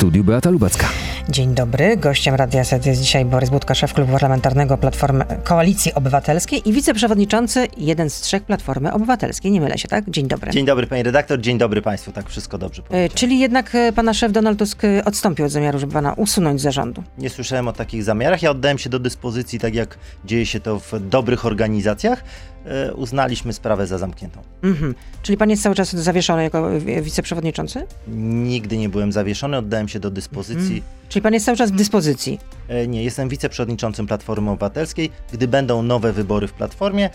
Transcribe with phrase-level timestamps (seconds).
[0.00, 0.88] studiu Beata Lubacka.
[1.28, 1.96] Dzień dobry.
[1.96, 7.68] Gościem Radia Set jest dzisiaj Borys Budka, szef Klubu Parlamentarnego Platformy Koalicji Obywatelskiej i wiceprzewodniczący,
[7.76, 9.52] jeden z trzech Platformy Obywatelskiej.
[9.52, 10.10] Nie mylę się, tak?
[10.10, 10.50] Dzień dobry.
[10.50, 12.12] Dzień dobry pani redaktor, dzień dobry państwu.
[12.12, 13.08] Tak, wszystko dobrze E.
[13.08, 16.62] Czyli jednak e, pana szef Donald Tusk e, odstąpił od zamiaru, żeby pana usunąć z
[16.62, 17.02] zarządu.
[17.18, 18.42] Nie słyszałem o takich zamiarach.
[18.42, 22.24] Ja oddałem się do dyspozycji, tak jak dzieje się to w dobrych organizacjach.
[22.66, 24.42] E, Uznaliśmy sprawę za zamkniętą.
[24.62, 24.94] Mhm.
[25.22, 26.70] Czyli pan jest cały czas zawieszony jako
[27.02, 27.86] wiceprzewodniczący?
[28.18, 30.82] Nigdy nie byłem zawieszony, oddałem się do dyspozycji.
[31.08, 32.38] Czyli pan jest cały czas w dyspozycji.
[32.68, 35.10] E, Nie, jestem wiceprzewodniczącym Platformy Obywatelskiej.
[35.32, 37.10] Gdy będą nowe wybory w Platformie,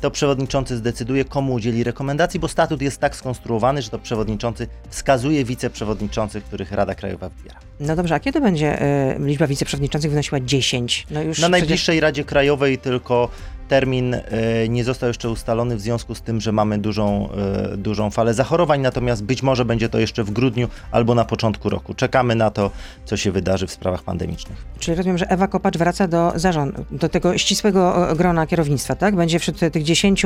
[0.00, 5.44] to przewodniczący zdecyduje, komu udzieli rekomendacji, bo statut jest tak skonstruowany, że to przewodniczący wskazuje
[5.44, 7.56] wiceprzewodniczących, których Rada Krajowa wybiera.
[7.80, 11.06] No dobrze, a kiedy będzie e, liczba wiceprzewodniczących wynosiła 10?
[11.10, 13.28] No już Na przecież- najbliższej Radzie Krajowej tylko
[13.74, 14.22] termin e,
[14.68, 17.28] nie został jeszcze ustalony w związku z tym, że mamy dużą,
[17.72, 21.70] e, dużą falę zachorowań, natomiast być może będzie to jeszcze w grudniu albo na początku
[21.70, 21.94] roku.
[21.94, 22.70] Czekamy na to,
[23.04, 24.64] co się wydarzy w sprawach pandemicznych.
[24.78, 29.16] Czyli rozumiem, że Ewa Kopacz wraca do zarządu, do tego ścisłego e, grona kierownictwa, tak?
[29.16, 30.22] Będzie wśród tych 10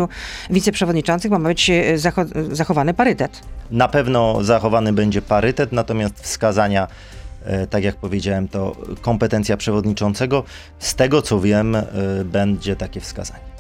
[0.51, 3.41] wiceprzewodniczących, ma być zacho- zachowany parytet.
[3.71, 6.89] Na pewno zachowany będzie parytet, natomiast wskazania,
[7.71, 10.45] tak jak powiedziałem, to kompetencja przewodniczącego.
[10.79, 11.85] Z tego co wiem, e,
[12.25, 13.55] będzie takie wskazanie.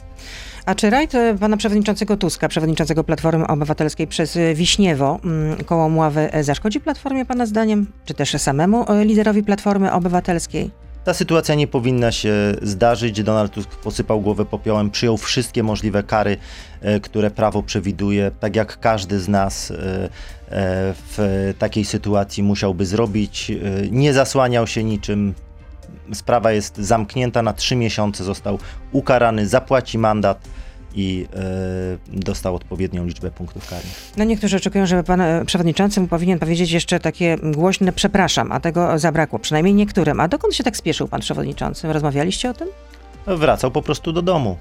[0.66, 5.88] A czy rajd e, pana przewodniczącego Tuska, przewodniczącego Platformy Obywatelskiej przez e, Wiśniewo mm, koło
[5.88, 7.86] Mławy e, zaszkodzi Platformie pana zdaniem?
[8.04, 10.83] Czy też samemu e, liderowi Platformy Obywatelskiej?
[11.04, 13.22] Ta sytuacja nie powinna się zdarzyć.
[13.22, 16.36] Donald Tusk posypał głowę popiołem, przyjął wszystkie możliwe kary,
[16.80, 20.08] e, które prawo przewiduje, tak jak każdy z nas e, e,
[21.08, 23.52] w takiej sytuacji musiałby zrobić.
[23.90, 25.34] Nie zasłaniał się niczym.
[26.12, 28.58] Sprawa jest zamknięta na trzy miesiące, został
[28.92, 30.48] ukarany, zapłaci mandat
[30.94, 34.12] i e, dostał odpowiednią liczbę punktów karnych.
[34.16, 38.60] No niektórzy oczekują, żeby pan e, przewodniczący mu powinien powiedzieć jeszcze takie głośne przepraszam, a
[38.60, 40.20] tego zabrakło, przynajmniej niektórym.
[40.20, 41.92] A dokąd się tak spieszył pan przewodniczący?
[41.92, 42.68] Rozmawialiście o tym?
[43.26, 44.56] Wracał po prostu do domu.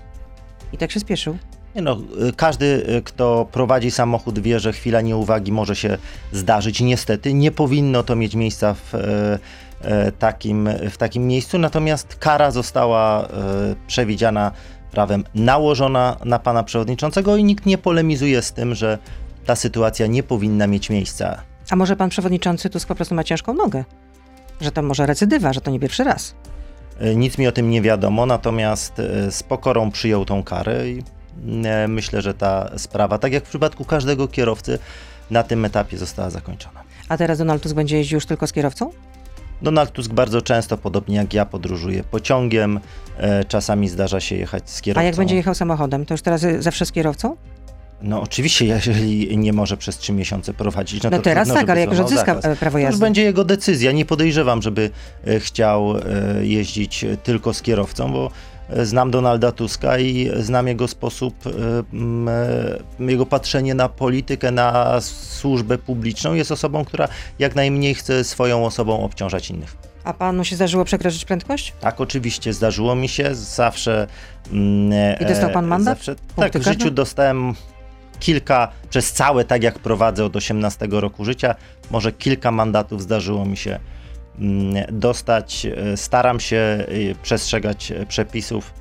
[0.73, 1.37] I tak się spieszył.
[1.75, 1.97] Nie no,
[2.35, 5.97] każdy, kto prowadzi samochód, wie, że chwila nieuwagi może się
[6.31, 6.81] zdarzyć.
[6.81, 9.39] Niestety nie powinno to mieć miejsca w, e,
[9.81, 13.27] e, takim, w takim miejscu, natomiast kara została e,
[13.87, 14.51] przewidziana
[14.93, 18.97] prawem nałożona na pana przewodniczącego i nikt nie polemizuje z tym, że
[19.45, 21.41] ta sytuacja nie powinna mieć miejsca.
[21.69, 23.83] A może pan przewodniczący Tusk po prostu ma ciężką nogę?
[24.61, 26.35] Że to może recydywa, że to nie pierwszy raz.
[26.99, 31.03] E, Nic mi o tym nie wiadomo, natomiast e, z pokorą przyjął tą karę i
[31.65, 34.79] e, myślę, że ta sprawa, tak jak w przypadku każdego kierowcy,
[35.31, 36.83] na tym etapie została zakończona.
[37.09, 38.91] A teraz Donald Tusk będzie jeździł już tylko z kierowcą?
[39.61, 42.79] Donald Tusk bardzo często, podobnie jak ja, podróżuje pociągiem.
[43.17, 45.01] E, czasami zdarza się jechać z kierowcą.
[45.01, 47.35] A jak będzie jechał samochodem, to już teraz zawsze z kierowcą?
[48.01, 51.69] No oczywiście, jeżeli nie może przez trzy miesiące prowadzić, no, No to teraz trudno, tak,
[51.69, 52.45] ale jak już odzyska zakaz.
[52.45, 53.01] e, prawo To już jazdy.
[53.05, 53.91] będzie jego decyzja.
[53.91, 54.89] Nie podejrzewam, żeby
[55.27, 55.93] e, chciał
[56.41, 58.31] jeździć tylko z kierowcą, bo
[58.83, 61.49] znam Donalda Tuska i znam jego sposób, e,
[63.01, 66.33] e, jego patrzenie na politykę, na służbę publiczną.
[66.33, 67.07] Jest osobą, która
[67.39, 69.75] jak najmniej chce swoją osobą obciążać innych.
[70.03, 71.73] A panu się zdarzyło przekroczyć prędkość?
[71.79, 73.35] Tak, oczywiście, zdarzyło mi się.
[73.35, 74.07] Zawsze.
[74.51, 75.97] mm, I dostał pan e, mandat?
[75.97, 77.53] Zawsze, tak, w życiu dostałem
[78.19, 81.55] kilka, przez całe, tak jak prowadzę od 18 roku życia,
[81.91, 83.79] może kilka mandatów zdarzyło mi się
[84.91, 85.65] dostać.
[85.65, 86.85] E, Staram się e,
[87.23, 88.73] przestrzegać e, przepisów,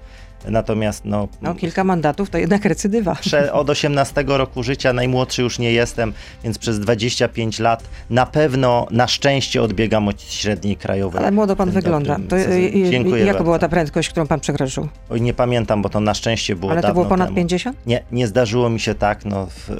[0.48, 3.14] natomiast no, No kilka mandatów to jednak recydywa.
[3.14, 6.12] Prze- od 18 roku życia, najmłodszy już nie jestem,
[6.44, 11.20] więc przez 25 lat na pewno, na szczęście odbiegam od średniej krajowej.
[11.22, 12.16] Ale młodo pan wygląda.
[12.28, 13.44] To, y, y, Dziękuję jaka bardzo.
[13.44, 14.88] była ta prędkość, którą pan przekroczył?
[15.10, 17.36] Oj, nie pamiętam, bo to na szczęście było Ale to było ponad temu.
[17.36, 17.76] 50?
[17.86, 19.70] Nie, nie zdarzyło mi się tak, no, w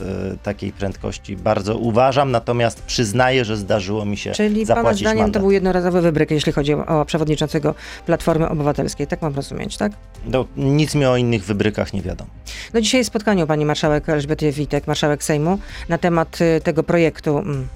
[0.43, 1.37] takiej prędkości.
[1.37, 5.35] Bardzo uważam, natomiast przyznaję, że zdarzyło mi się Czyli pana zdaniem mandat.
[5.35, 7.75] to był jednorazowy wybryk, jeśli chodzi o, przewodniczącego
[8.07, 9.07] Platformy Obywatelskiej.
[9.07, 9.93] Tak mam rozumieć, tak?
[10.27, 12.31] No, nic mi o innych wybrykach nie wiadomo.
[12.75, 15.59] No dzisiaj jest spotkanie pani marszałek Elżbiety Witek, marszałek Sejmu,
[15.89, 17.69] na temat y, tego projektu, mm,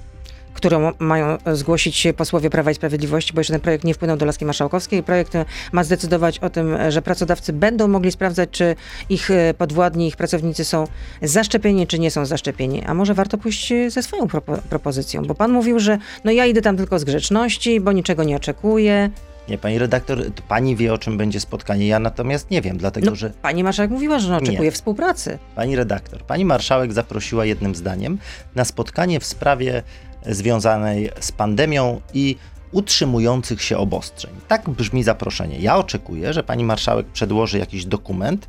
[0.53, 4.45] którą mają zgłosić posłowie Prawa i Sprawiedliwości, bo jeszcze ten projekt nie wpłynął do Laski
[4.45, 5.03] Marszałkowskiej.
[5.03, 5.33] Projekt
[5.71, 8.75] ma zdecydować o tym, że pracodawcy będą mogli sprawdzać, czy
[9.09, 10.87] ich y, podwładni, ich pracownicy są
[11.21, 12.83] zaszczepieni, czy nie są zaszczepieni.
[12.85, 16.45] A może warto pójść y, ze swoją propo- propozycją, bo pan mówił, że no ja
[16.45, 19.09] idę tam tylko z grzeczności, bo niczego nie oczekuję.
[19.49, 23.09] Nie, pani redaktor, to pani wie, o czym będzie spotkanie, ja natomiast nie wiem, dlatego
[23.09, 24.71] No, że pani marszałek mówiła, że oczekuje Nie.
[24.71, 25.39] współpracy.
[25.55, 28.17] Pani redaktor, pani marszałek zaprosiła jednym zdaniem
[28.55, 29.83] na spotkanie w sprawie
[30.25, 32.35] związanej z pandemią i
[32.71, 34.31] utrzymujących się obostrzeń.
[34.47, 35.59] Tak brzmi zaproszenie.
[35.59, 38.47] Ja oczekuję, że pani marszałek przedłoży jakiś dokument,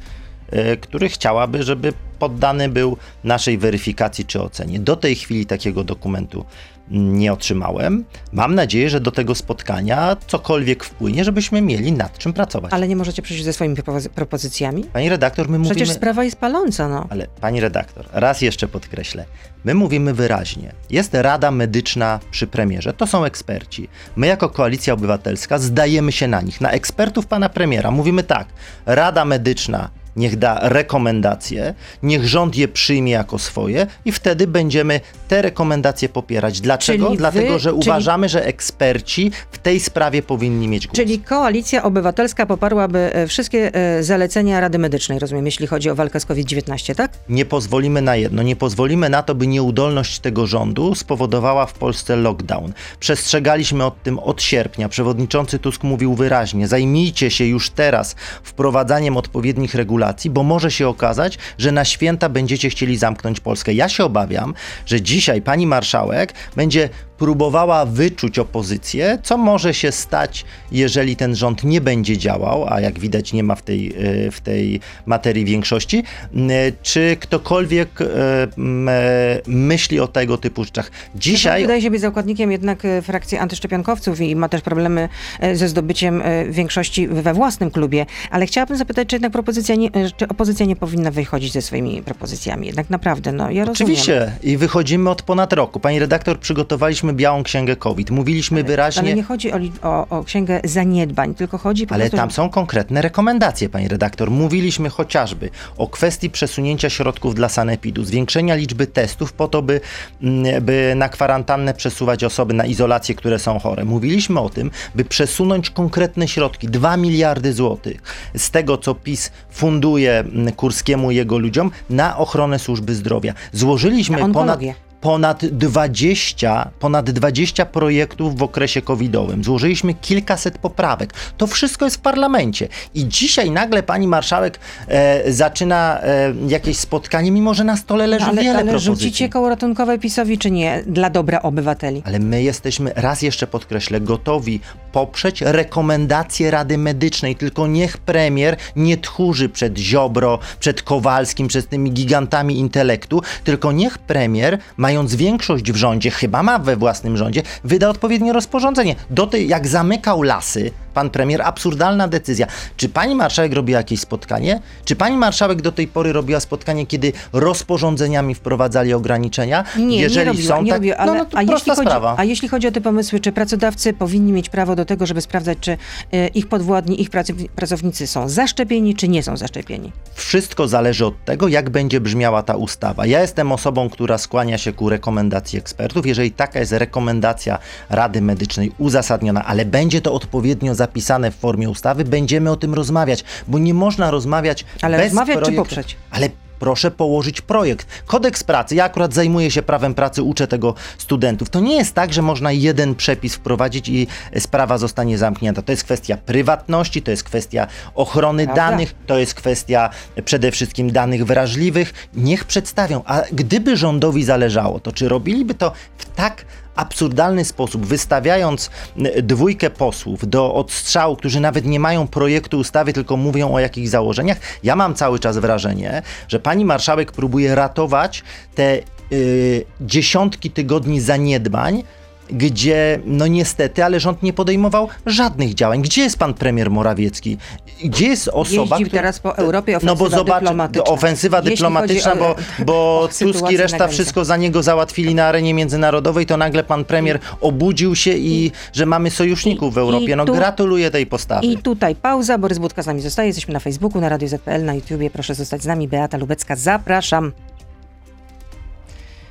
[0.81, 4.81] który chciałaby, żeby poddany był naszej weryfikacji czy ocenie.
[4.81, 6.45] Do tej chwili takiego dokumentu
[6.91, 8.05] nie otrzymałem.
[8.33, 12.73] Mam nadzieję, że do tego spotkania cokolwiek wpłynie, żebyśmy mieli nad czym pracować.
[12.73, 14.85] Ale nie możecie przyjść ze swoimi propozy- propozycjami?
[14.85, 15.95] Pani redaktor, my Przecież mówimy...
[15.95, 17.07] sprawa jest paląca, no.
[17.11, 19.25] Ale pani redaktor, raz jeszcze podkreślę.
[19.65, 20.73] My mówimy wyraźnie.
[20.91, 22.93] Jest Rada Medyczna przy premierze.
[22.93, 23.89] To są eksperci.
[24.17, 27.91] My jako Koalicja Obywatelska zdajemy się na nich, na ekspertów pana premiera.
[27.91, 28.49] Mówimy tak.
[28.87, 35.43] Rada Medyczna niech da rekomendacje, niech rząd je przyjmie jako swoje i wtedy będziemy te
[35.43, 36.61] rekomendacje popierać.
[36.61, 37.05] Dlaczego?
[37.05, 40.97] Czyli wy- Dlatego, że czyli- uważamy, że eksperci w tej sprawie powinni mieć głos.
[40.97, 46.21] Czyli Koalicja Obywatelska poparłaby e, wszystkie e, zalecenia Rady Medycznej, rozumiem, jeśli chodzi o walkę
[46.21, 47.11] z COVID-19, tak?
[47.29, 52.17] Nie pozwolimy na jedno, nie pozwolimy na to, by nieudolność tego rządu spowodowała w Polsce
[52.17, 52.73] lockdown.
[53.01, 54.89] Przestrzegaliśmy o tym od sierpnia.
[54.89, 61.39] Przewodniczący Tusk mówił wyraźnie: zajmijcie się już teraz wprowadzaniem odpowiednich regulacji, bo może się okazać,
[61.59, 63.75] że na święta będziecie chcieli zamknąć Polskę.
[63.75, 64.55] Ja się obawiam,
[64.87, 71.65] że dzisiaj pani marszałek będzie próbowała wyczuć opozycję, co może się stać, jeżeli ten rząd
[71.65, 73.93] nie będzie działał, a jak widać nie ma w tej,
[74.27, 76.05] e, w tej materii większości,
[76.35, 76.51] m,
[76.83, 80.91] czy ktokolwiek e, e, myśli o tego typu rzeczach.
[81.15, 85.09] Dzisiaj Wydaje się być zakładnikiem jednak e, frakcji antyszczepionkowców i ma też problemy
[85.41, 88.07] e, ze zdobyciem e, większości we własnym klubie.
[88.31, 92.03] Ale chciałabym zapytać, czy jednak propozycja nie, e, czy opozycja nie powinna wychodzić ze swoimi
[92.03, 92.67] propozycjami?
[92.67, 93.93] Jednak naprawdę, no ja rozumiem.
[93.93, 95.81] Oczywiście i wychodzimy od ponad roku.
[95.81, 98.11] Pani redaktor, przygotowaliśmy białą księgę COVID.
[98.11, 99.03] Mówiliśmy wyraźnie.
[99.03, 102.17] Ale nie chodzi o, o, o księgę zaniedbań, tylko chodzi po Ale prostu...
[102.17, 104.31] tam są konkretne rekomendacje, pani redaktor.
[104.31, 109.81] Mówiliśmy chociażby o kwestii przesunięcia środków dla sanepidu, zwiększenia liczby testów po to, by,
[110.23, 113.85] mm, by na kwarantannę przesuwać osoby na izolację, które są chore.
[113.85, 118.03] Mówiliśmy o tym, by przesunąć konkretne środki, 2 miliardy złotych
[118.37, 123.35] z tego, co PiS funduje mm, Kurskiemu i jego ludziom, na ochronę służby zdrowia.
[123.53, 124.61] Złożyliśmy Na ponad.
[125.01, 129.45] Ponad 20, ponad 20 projektów w okresie covidowym.
[129.45, 131.13] Złożyliśmy kilkaset poprawek.
[131.37, 132.69] To wszystko jest w parlamencie.
[132.95, 134.59] I dzisiaj nagle pani marszałek
[134.89, 138.95] e, zaczyna e, jakieś spotkanie, mimo że na stole leży No, ale, wiele ale propozycji.
[138.95, 140.83] rzucicie koło ratunkowe PiSowi, czy nie?
[140.87, 142.03] Dla dobra obywateli.
[142.07, 144.61] Ale my jesteśmy, raz jeszcze podkreślę, gotowi
[144.99, 151.93] poprzeć rekomendacje Rady Medycznej, tylko niech premier nie tchórzy przed Ziobro, przed Kowalskim, przed tymi
[151.93, 157.89] gigantami intelektu, tylko niech premier, mając większość w rządzie, chyba ma we własnym rządzie, wyda
[157.89, 158.97] odpowiednie rozporządzenie.
[159.11, 162.47] Do tej, jak zamykał lasy, pan premier, absurdalna decyzja.
[162.77, 164.61] Czy pani marszałek robiła jakieś spotkanie?
[164.85, 169.65] Czy pani marszałek do tej pory robiła spotkanie, kiedy rozporządzeniami wprowadzali ograniczenia?
[169.79, 171.75] Nie, Jeżeli nie robiła, są nie tak, robiła, ale no, no to a, jeśli prosta
[171.75, 172.15] chodzi, sprawa.
[172.19, 175.59] a jeśli chodzi o te pomysły, czy pracodawcy powinni mieć prawo do tego, żeby sprawdzać,
[175.61, 175.77] czy
[176.13, 177.11] e, ich podwładni, ich
[177.57, 179.93] pracownicy są zaszczepieni, czy nie są zaszczepieni?
[180.15, 183.07] Wszystko zależy od tego, jak będzie brzmiała ta ustawa.
[183.07, 186.07] Ja jestem osobą, która skłania się ku rekomendacji ekspertów.
[186.07, 187.59] Jeżeli taka jest rekomendacja
[187.91, 193.25] Rady Medycznej uzasadniona, ale będzie to odpowiednio zapisane w formie ustawy, będziemy o tym rozmawiać,
[193.49, 195.63] bo nie można rozmawiać Ale bez rozmawiać czy projektu.
[195.63, 195.97] poprzeć?
[196.11, 197.87] Ale proszę położyć projekt.
[198.07, 201.51] Kodeks pracy, ja akurat zajmuję się prawem pracy, uczę tego studentów.
[201.51, 204.07] To nie jest tak, że można jeden przepis wprowadzić i
[204.39, 205.63] sprawa zostanie zamknięta.
[205.63, 208.71] To jest kwestia prywatności, to jest kwestia ochrony Prawda.
[208.71, 209.91] danych, to jest kwestia
[210.25, 212.09] przede wszystkim danych wrażliwych.
[212.15, 213.03] Niech przedstawią.
[213.05, 216.45] A gdyby rządowi zależało, to czy robiliby to w tak
[216.79, 223.17] absurdalny sposób, wystawiając n- dwójkę posłów do odstrzału, którzy nawet nie mają projektu ustawy, tylko
[223.17, 224.39] mówią o jakichś założeniach.
[224.63, 228.23] Ja mam cały czas wrażenie, że pani marszałek próbuje ratować
[228.55, 228.79] te
[229.13, 231.83] y, dziesiątki tygodni zaniedbań,
[232.31, 235.83] gdzie, no niestety, ale rząd nie podejmował żadnych działań.
[235.83, 237.39] Gdzie jest pan premier Morawiecki?
[237.85, 239.03] Gdzie jest osoba, Jeździł która...
[239.03, 240.85] teraz po Europie, No bo ofensywa zobacz, dyplomatyczna.
[240.93, 246.27] ofensywa dyplomatyczna, o- bo, bo Tusk i reszta wszystko za niego załatwili na arenie międzynarodowej,
[246.27, 250.17] to nagle pan premier obudził się i że mamy sojuszników w i Europie.
[250.17, 251.47] No tu- gratuluję tej postawy.
[251.47, 252.39] I tutaj pauza.
[252.39, 253.27] Borys Budka z nami zostaje.
[253.27, 255.11] Jesteśmy na Facebooku, na Radio ZPL, na YouTubie.
[255.11, 255.89] Proszę zostać z nami.
[255.89, 257.33] Beata Lubecka, zapraszam.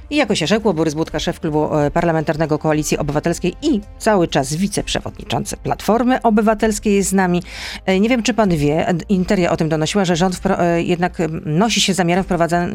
[0.10, 4.54] I jako się rzekło, Borys Budka, szef klubu e, parlamentarnego Koalicji Obywatelskiej i cały czas
[4.54, 7.44] wiceprzewodniczący Platformy Obywatelskiej jest z nami.
[7.86, 11.82] E, Nie wiem, czy pan wie, Interia o tym donosiła, że rząd e, jednak nosi
[11.82, 12.26] się zamiarem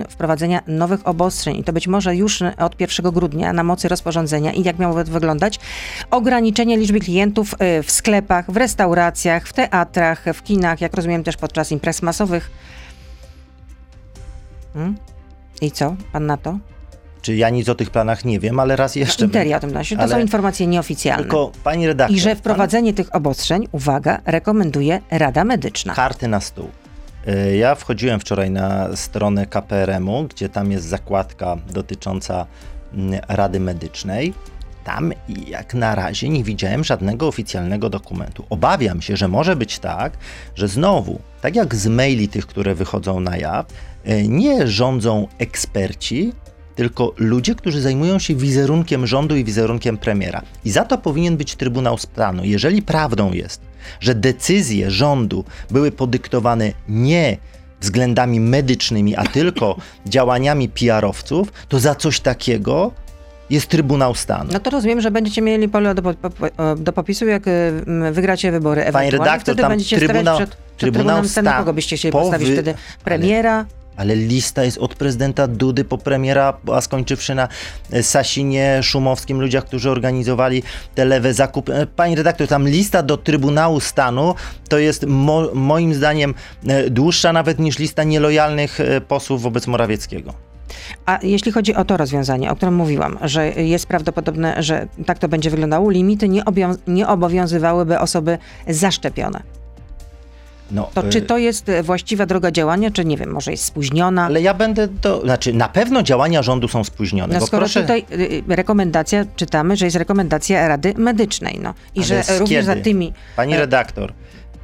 [0.08, 4.62] wprowadzenia nowych obostrzeń i to być może już od 1 grudnia na mocy rozporządzenia i
[4.62, 5.60] jak miało wyglądać?
[6.10, 11.72] Ograniczenie liczby klientów w sklepach, w restauracjach, w teatrach, w kinach, jak rozumiem też podczas
[11.72, 12.50] imprez masowych.
[14.74, 14.96] Hmm?
[15.60, 16.58] I co pan na to?
[17.22, 19.24] Czy ja nic o tych planach nie wiem, ale raz jeszcze...
[19.24, 19.72] Interia o tym.
[19.98, 21.22] To są informacje nieoficjalne.
[21.22, 22.16] Tylko pani redaktor...
[22.16, 25.94] I że wprowadzenie tych obostrzeń, uwaga, rekomenduje Rada Medyczna.
[25.94, 26.68] Karty na stół.
[27.26, 32.46] E, ja wchodziłem wczoraj na stronę KPRM-u, gdzie tam jest zakładka dotycząca
[32.94, 34.34] mm, Rady Medycznej.
[34.84, 35.12] Tam
[35.46, 38.44] jak na razie nie widziałem żadnego oficjalnego dokumentu.
[38.50, 40.12] Obawiam się, że może być tak,
[40.54, 43.66] że znowu, tak jak z maili tych, które wychodzą na jaw,
[44.04, 46.32] e, nie rządzą eksperci,
[46.74, 50.42] tylko ludzie, którzy zajmują się wizerunkiem rządu i wizerunkiem premiera.
[50.64, 52.44] I za to powinien być Trybunał Stanu.
[52.44, 53.60] Jeżeli prawdą jest,
[54.00, 57.36] że decyzje rządu były podyktowane nie
[57.80, 59.76] względami medycznymi, a tylko
[60.06, 62.92] działaniami PR-owców, to za coś takiego
[63.50, 64.50] jest Trybunał Stanu.
[64.52, 66.14] No to rozumiem, że będziecie mieli pole do,
[66.76, 67.42] do popisu, jak
[68.12, 68.84] wygracie wybory.
[68.92, 71.50] Panie redaktor, wtedy tam będziecie Trybunał, przed, przed Trybunał Stanu.
[71.58, 72.74] Kogo byście chcieli postawić wtedy?
[73.04, 73.64] Premiera?
[73.96, 77.48] Ale lista jest od prezydenta Dudy po premiera, a skończywszy na
[77.92, 80.62] e, Sasinie, Szumowskim, ludziach, którzy organizowali
[80.94, 81.74] te lewe zakupy.
[81.74, 84.34] E, Pani redaktor, tam lista do Trybunału Stanu
[84.68, 86.34] to jest mo moim zdaniem
[86.66, 90.34] e, dłuższa nawet niż lista nielojalnych posłów wobec Morawieckiego.
[91.06, 95.28] A jeśli chodzi o to rozwiązanie, o którym mówiłam, że jest prawdopodobne, że tak to
[95.28, 96.28] będzie wyglądało, limity
[96.86, 99.61] nie obowiązywałyby osoby zaszczepione.
[100.72, 104.24] No, To czy to jest e, właściwa droga działania, czy nie wiem, może jest spóźniona?
[104.24, 107.34] Ale ja będę to, znaczy na pewno działania rządu są spóźnione.
[107.34, 111.74] No skoro proszę, tutaj y, y, rekomendacja, czytamy, że jest rekomendacja Rady Medycznej, no.
[111.94, 112.84] I Ale że również za kiedy?
[112.84, 113.12] tymi...
[113.36, 114.12] Pani E, redaktor,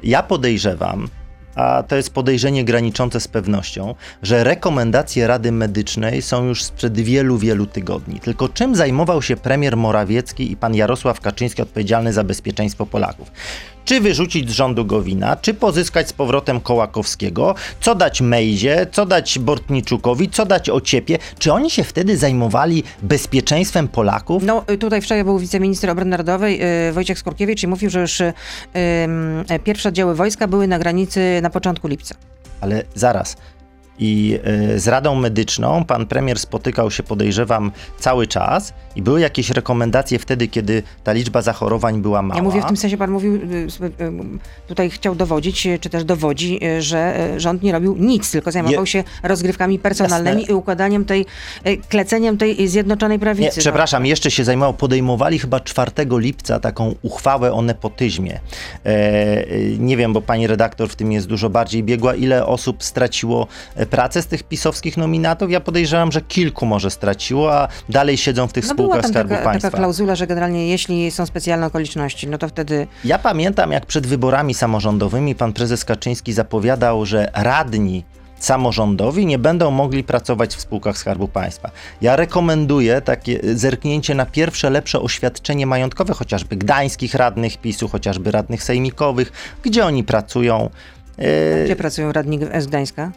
[0.03, 1.07] ja podejrzewam,
[1.55, 7.37] a to jest podejrzenie graniczące z pewnością, że rekomendacje Rady Medycznej są już sprzed wielu,
[7.37, 8.19] wielu tygodni.
[8.19, 13.31] Tylko czym zajmował się premier Morawiecki i pan Jarosław Kaczyński odpowiedzialny za bezpieczeństwo Polaków?
[13.89, 19.39] Czy wyrzucić z rządu Gowina, czy pozyskać z powrotem Kołakowskiego, co dać Mejzie, co dać
[19.39, 21.17] Bortniczukowi, co dać Ociepie?
[21.39, 24.43] Czy oni się wtedy zajmowali bezpieczeństwem Polaków?
[24.43, 28.21] No y, tutaj wczoraj był wiceminister obrony narodowej y, Wojciech Skurkiewicz i mówił, że już
[28.21, 28.33] y,
[29.63, 32.15] pierwsze oddziały wojska były na granicy na początku lipca.
[32.61, 33.37] Ale zaraz.
[33.99, 34.39] I
[34.75, 40.19] y, z Radą Medyczną pan premier spotykał się, podejrzewam, cały czas i były jakieś rekomendacje
[40.19, 42.37] wtedy, kiedy ta liczba zachorowań była mała.
[42.37, 44.11] Ja mówię w tym sensie, pan mówił, y, y, y,
[44.67, 49.03] tutaj chciał dowodzić, czy też dowodzi, że rząd nie robił nic, tylko zajmował Je- się
[49.23, 50.53] rozgrywkami personalnymi Jasne.
[50.53, 51.25] i układaniem tej,
[51.89, 53.51] kleceniem tej Zjednoczonej Nie, Prawicy.
[53.57, 53.61] no.
[53.61, 58.39] przepraszam, jeszcze się zajmował, podejmowali chyba 4 lipca taką uchwałę o nepotyzmie.
[58.85, 59.47] E, e,
[59.79, 63.85] nie wiem, bo pani redaktor w tym jest dużo bardziej biegła, ile osób straciło e,
[63.89, 65.51] pracę z tych pisowskich nominatów.
[65.51, 69.43] Ja podejrzewam, że kilku może straciło, a dalej siedzą w tych No spółkach Skarbu taka,
[69.43, 69.67] Państwa.
[69.71, 74.07] taka klauzula, że generalnie jeśli są specjalne okoliczności, no to wtedy Ja pamiętam, jak przed
[74.07, 78.03] wyborami samorządowymi pan prezes Kaczyński zapowiadał, że radni
[78.39, 81.71] samorządowi nie będą mogli pracować w spółkach Skarbu Państwa.
[82.01, 88.63] Ja rekomenduję takie zerknięcie na pierwsze lepsze oświadczenie majątkowe, chociażby gdańskich radnych PiSu, chociażby radnych
[88.63, 89.31] sejmikowych,
[89.63, 90.69] gdzie oni pracują.
[91.17, 91.25] Yy,
[91.65, 93.11] gdzie pracują radni z Gdańska?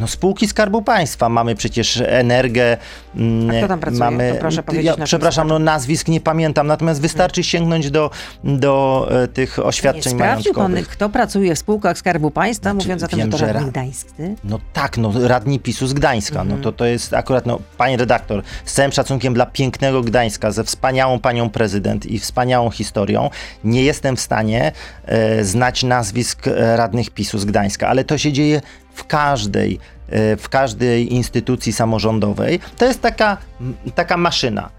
[0.00, 2.76] No spółki Skarbu Państwa, mamy przecież Energię.
[3.16, 4.00] mm, A kto tam pracuje?
[4.00, 8.10] Mamy, To proszę powiedzieć ja, przepraszam, no nazwisk nie pamiętam, natomiast wystarczy sięgnąć do,
[8.44, 13.02] do e, tych Nie oświadczeń sprawdził pan, kto pracuje w spółkach Skarbu Państwa, Znaczy, mówiąc
[13.02, 14.34] o tym, wiem, że to radni ra- gdańscy?
[14.44, 16.58] No tak, no radni PiSu z Gdańska, Mhm.
[16.58, 20.64] no to to jest akurat, no pani redaktor, z całym szacunkiem dla pięknego Gdańska, ze
[20.64, 23.30] wspaniałą panią prezydent i wspaniałą historią,
[23.64, 24.72] nie jestem w stanie
[25.04, 28.60] e, znać nazwisk e, radnych PiSu z Gdańska, ale to się dzieje
[28.94, 32.60] w każdej, e, w każdej instytucji samorządowej.
[32.78, 33.36] To jest taka,
[33.94, 34.70] taka maszyna.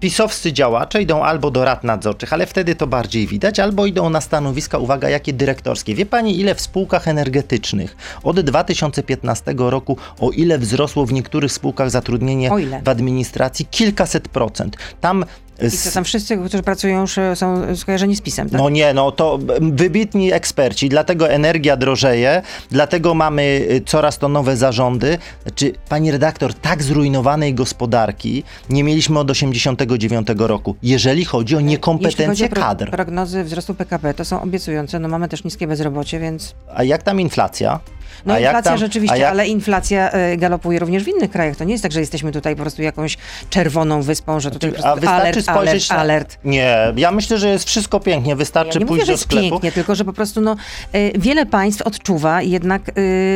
[0.00, 4.20] pisowscy działacze idą albo do rad nadzorczych, ale wtedy to bardziej widać, albo idą na
[4.20, 5.94] stanowiska, uwaga, jakie dyrektorskie.
[5.94, 11.90] Wie pani, ile w spółkach energetycznych od 2015 roku, o ile wzrosło w niektórych spółkach
[11.90, 12.50] zatrudnienie
[12.84, 13.66] w administracji?
[13.66, 14.76] Kilkaset procent.
[15.00, 15.24] Tam
[15.62, 18.60] I co tam wszyscy, którzy pracują, już e, są skojarzeni z PiSem, tak?
[18.60, 24.56] No nie, no to wybitni eksperci, dlatego energia drożeje, dlatego mamy y, coraz to nowe
[24.56, 25.18] zarządy.
[25.54, 31.70] Czy pani redaktor, tak zrujnowanej gospodarki nie mieliśmy od 89 roku, jeżeli chodzi o Jeśli
[31.70, 32.90] niekompetencje chodzi o pro- kadr.
[32.90, 34.98] prognozy wzrostu PKB, to są obiecujące.
[34.98, 36.54] No mamy też niskie bezrobocie, więc...
[36.74, 37.80] A jak tam inflacja?
[38.26, 41.56] No A inflacja tam- rzeczywiście, jak- ale inflacja e, galopuje również w innych krajach.
[41.56, 43.16] To nie jest tak, że jesteśmy tutaj po prostu jakąś
[43.50, 45.96] czerwoną wyspą, że tutaj Znaczy, A wystarczy alert, spojrzeć alert, na...
[45.98, 46.38] alert.
[46.44, 49.22] Nie, ja myślę, że jest wszystko pięknie, Ja wystarczy nie mówię, pójść że do jest
[49.24, 49.50] sklepu.
[49.50, 50.56] pięknie, tylko że po prostu no,
[50.92, 52.82] e, wiele państw odczuwa jednak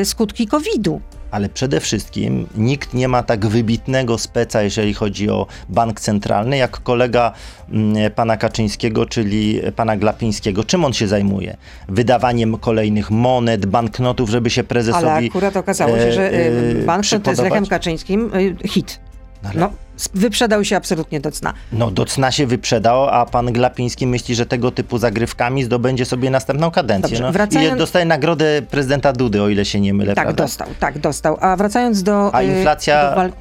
[0.00, 1.00] e, skutki COVID-u.
[1.30, 6.70] Ale przede wszystkim nikt nie ma tak wybitnego speca, jeżeli chodzi o bank centralny, jak
[6.82, 7.32] kolega
[7.70, 10.64] mm, pana Kaczyńskiego, czyli pana Glapińskiego.
[10.64, 11.56] Czym on się zajmuje?
[11.88, 17.04] Wydawaniem kolejnych monet, banknotów, żeby się prezesowi Ale akurat okazało się, że e, e, bank
[17.06, 18.30] z Lechem Kaczyńskim
[18.64, 19.00] e, hit.
[19.42, 19.73] No ale- No,
[20.14, 21.55] wyprzedał się absolutnie do cna.
[21.73, 26.31] No do cna się wyprzedał, a pan Glapiński myśli, że tego typu zagrywkami zdobędzie sobie
[26.31, 27.09] następną kadencję.
[27.11, 30.45] Dobrze, no, wracając- I dostaje nagrodę prezydenta Dudy, o ile się nie mylę, Tak, prawda?
[30.45, 31.37] dostał, tak, dostał.
[31.40, 32.35] A wracając do...
[32.35, 33.33] A y, inflacja do wal-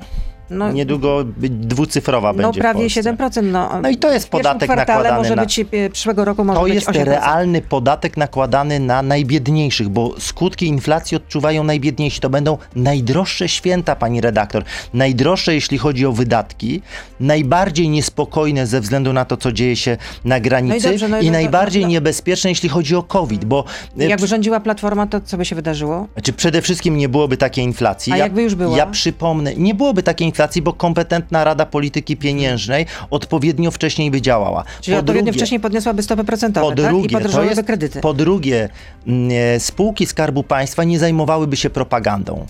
[0.49, 3.01] no, Niedługo dwucyfrowa no będzie w prawie Polsce.
[3.03, 3.43] 7%.
[3.43, 6.63] No, No i to jest podatek nakładany może na- być, y, przyszłego roku może To
[6.65, 7.05] być jest 8%.
[7.05, 12.19] realny podatek nakładany na najbiedniejszych, bo skutki inflacji odczuwają najbiedniejsi.
[12.19, 14.63] To będą najdroższe święta, pani redaktor.
[14.93, 16.81] Najdroższe, jeśli chodzi o wydatki,
[17.19, 21.25] najbardziej niespokojne ze względu na to, co dzieje się na granicy dobrze, no i i
[21.25, 23.63] no najbardziej no- niebezpieczne, jeśli chodzi o COVID, bo
[23.99, 26.07] e, Jakby rządziła Platforma, to co by się wydarzyło?
[26.13, 28.13] Znaczy przede wszystkim nie byłoby takiej inflacji.
[28.13, 28.77] A jakby już była?
[28.77, 34.63] Ja przypomnę, nie byłoby takiej inflacji, bo kompetentna Rada Polityki Pieniężnej odpowiednio wcześniej by działała.
[34.81, 36.85] Czyli Po odpowiednio drugie- wcześniej podniosłaby stopy procentowe, po tak?
[36.85, 37.99] I drugie, podróżowałyby jest, kredyty.
[38.01, 38.69] po drugie,
[39.07, 42.45] mm, e, spółki Skarbu Państwa nie zajmowałyby się propagandą.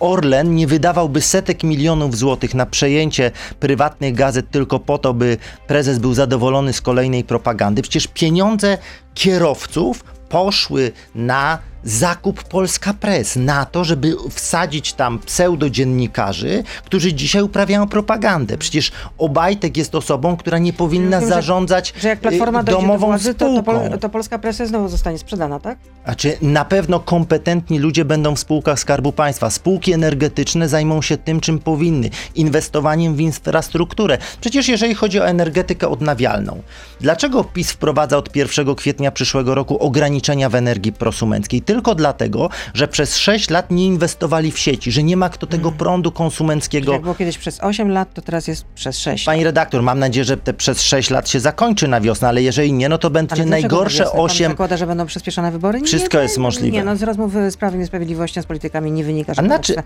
[0.00, 3.30] Orlen nie wydawałby setek milionów złotych na przejęcie
[3.60, 7.82] prywatnych gazet tylko po to, by prezes był zadowolony z kolejnej propagandy.
[7.82, 8.78] Przecież pieniądze
[9.14, 17.88] kierowców poszły na zakup Polska Press, na to, żeby wsadzić tam pseudodziennikarzy, którzy dzisiaj uprawiają
[17.88, 18.58] propagandę.
[18.58, 23.06] Przecież Obajtek jest osobą, która nie powinna że- zarządzać Że jak Platforma y, do domową
[23.06, 23.88] władzy, to, to, spółką.
[23.88, 25.78] pol, to Polska Presa znowu zostanie sprzedana, tak?
[26.04, 29.50] Znaczy, na pewno kompetentni ludzie będą w spółkach Skarbu Państwa.
[29.50, 34.18] Spółki energetyczne zajmą się tym, czym powinny inwestowaniem w infrastrukturę.
[34.40, 36.62] Przecież, jeżeli chodzi o energetykę odnawialną,
[37.00, 41.62] dlaczego PiS wprowadza od 1 kwietnia przyszłego roku ograniczenia w energii prosumenckiej?
[41.72, 45.72] Tylko dlatego, że przez 6 lat nie inwestowali w sieci, że nie ma kto tego
[45.72, 46.92] prądu konsumenckiego.
[46.92, 49.24] Jak było kiedyś przez 8 lat, to teraz jest przez 6.
[49.24, 52.72] Pani redaktor, mam nadzieję, że te przez 6 lat się zakończy na wiosnę, ale jeżeli
[52.72, 54.16] nie, no to będzie najgorsze na wiosnę?
[54.16, 55.80] Pan 8 zakłada, że będą przyspieszone wybory?
[55.80, 56.76] Nie Wszystko jest możliwe.
[56.76, 59.82] Nie, no z rozmów z Prawem i Sprawiedliwością, z politykami nie wynika, że A znaczy-.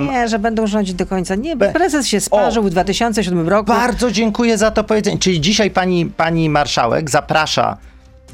[0.00, 1.34] Nie, że będą rządzić do końca.
[1.34, 3.66] Nie, Be- prezes się sparzył w 2007 roku.
[3.66, 5.18] Bardzo dziękuję za to powiedzenie.
[5.18, 7.76] Czyli dzisiaj pani, pani marszałek zaprasza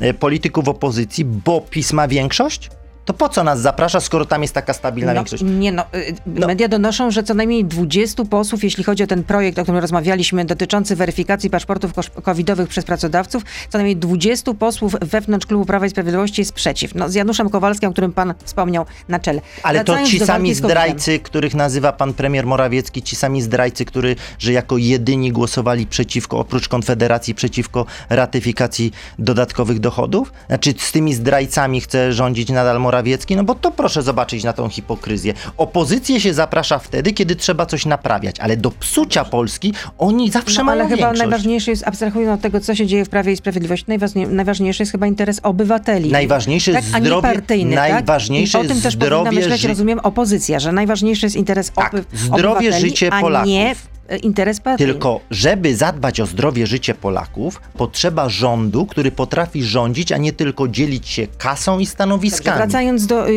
[0.01, 2.71] e, polityków opozycji, bo PiS ma większość?
[3.11, 5.43] To po co nas zaprasza, skoro tam jest taka stabilna No, większość?
[5.47, 6.47] nie no, y, No.
[6.47, 10.45] media donoszą, że co najmniej 20 posłów, jeśli chodzi o ten projekt, o którym rozmawialiśmy,
[10.45, 16.41] dotyczący weryfikacji paszportów covidowych przez pracodawców, co najmniej 20 posłów wewnątrz klubu Prawa i Sprawiedliwości
[16.41, 16.95] jest przeciw.
[16.95, 19.41] No, z Januszem Kowalskim, o którym pan wspomniał na czele.
[19.63, 24.53] Ale to ci sami zdrajcy, których nazywa pan premier Morawiecki, ci sami zdrajcy, którzy, że
[24.53, 30.33] jako jedyni głosowali przeciwko, oprócz Konfederacji, przeciwko ratyfikacji dodatkowych dochodów?
[30.47, 33.00] Znaczy z tymi zdrajcami chce rządzić nadal Morawiecki?
[33.37, 35.35] No bo to proszę zobaczyć na tą hipokryzję.
[35.57, 40.73] Opozycję się zaprasza wtedy, kiedy trzeba coś naprawiać, ale do psucia Polski oni zawsze No,
[40.73, 41.21] ale mają chyba większość.
[41.21, 44.93] najważniejsze jest, abstrahując od tego, co się dzieje w Prawie i Sprawiedliwości, najważniej, najważniejszy jest
[44.93, 46.11] chyba interes obywateli.
[46.13, 48.67] Najważniejsze tak, jest a nie zdrowie- partyjny, najważniejsze tak?
[48.67, 51.95] I o tym też powinna zdrowie myśleć, ży- rozumiem, opozycja, że najważniejszy jest interes Tak,
[51.95, 53.49] oby- zdrowie, obywateli, życie a Polaków.
[53.49, 53.75] nie e,
[54.17, 54.85] interes partii.
[54.85, 60.69] Tylko, żeby zadbać o zdrowie życie Polaków, potrzeba rządu, który potrafi rządzić, a nie tylko
[60.69, 62.57] dzielić się kasą i Dobrze, stanowiskami.
[62.57, 63.33] wracając do, y,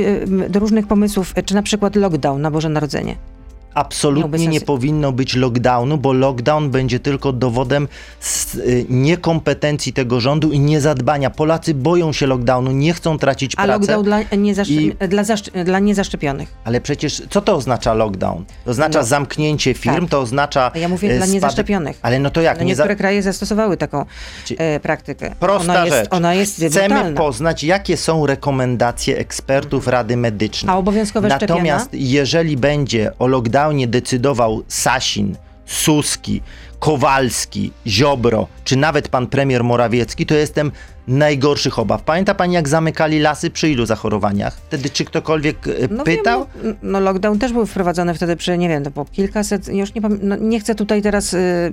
[0.46, 3.16] y, do różnych pomysłów, czy na przykład lockdown na Boże Narodzenie.
[3.74, 7.88] Absolutnie nie powinno być lockdownu, bo lockdown będzie tylko dowodem
[8.56, 11.30] y, niekompetencji tego rządu i niezadbania.
[11.30, 13.72] Polacy boją się lockdownu, nie chcą tracić A pracy.
[13.80, 16.50] lockdown dla, I- dla, zaszcz- dla niezaszczepionych.
[16.64, 18.46] Ale przecież co to oznacza lockdown?
[18.66, 20.10] To oznacza No, zamknięcie firm, tak.
[20.10, 20.72] to oznacza.
[20.76, 22.00] A ja mówię e, dla spadek- niezaszczepionych.
[22.02, 22.58] Ale no to jak?
[22.58, 24.06] Za- niektóre kraje zastosowały taką
[24.58, 25.36] e, praktykę.
[25.40, 26.08] Prosta ona jest, rzecz.
[26.14, 27.18] Ona jest Chcemy brutalna.
[27.18, 30.74] poznać, jakie są rekomendacje ekspertów Rady Medycznej.
[30.76, 32.10] A obowiązkowe Natomiast szczepienia?
[32.10, 33.28] jeżeli będzie o
[33.64, 36.42] lockdownie decydował Sasin, Suski,
[36.80, 40.72] Kowalski, Ziobro, czy nawet pan premier Morawiecki, to jestem
[41.08, 42.02] najgorszych obaw.
[42.02, 44.58] Pamięta pani, jak zamykali lasy przy ilu zachorowaniach?
[44.68, 46.46] Wtedy czy ktokolwiek e, No pytał?
[46.64, 49.94] Wiem, no, no lockdown też był wprowadzony wtedy przy, nie wiem, to po kilkaset, już
[49.96, 51.72] nie, pamię- no, nie chcę tutaj teraz y,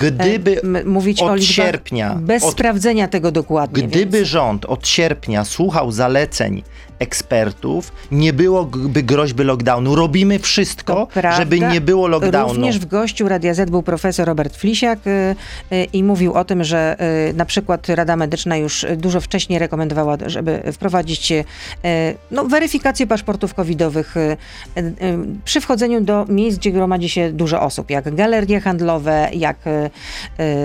[0.00, 3.82] Gdyby e, mówić od o liczbach sierpnia, bez od- sprawdzenia tego dokładnie.
[3.82, 4.28] Gdyby więc.
[4.28, 6.62] rząd od sierpnia słuchał zaleceń
[6.98, 9.94] ekspertów, nie byłoby groźby lockdownu.
[9.94, 12.54] Robimy wszystko, żeby nie było lockdownu.
[12.54, 15.36] Również w gościu Radia Z był profesor Robert Flisiak y,
[15.72, 16.96] y, i mówił o tym, że
[17.30, 21.44] y, na przykład Rada Medyczna już dużo wcześniej rekomendowała, żeby wprowadzić y,
[22.30, 24.36] no, weryfikację paszportów covidowych y,
[24.78, 24.92] y,
[25.44, 29.56] przy wchodzeniu do miejsc, gdzie gromadzi się dużo osób, jak galerie handlowe, jak,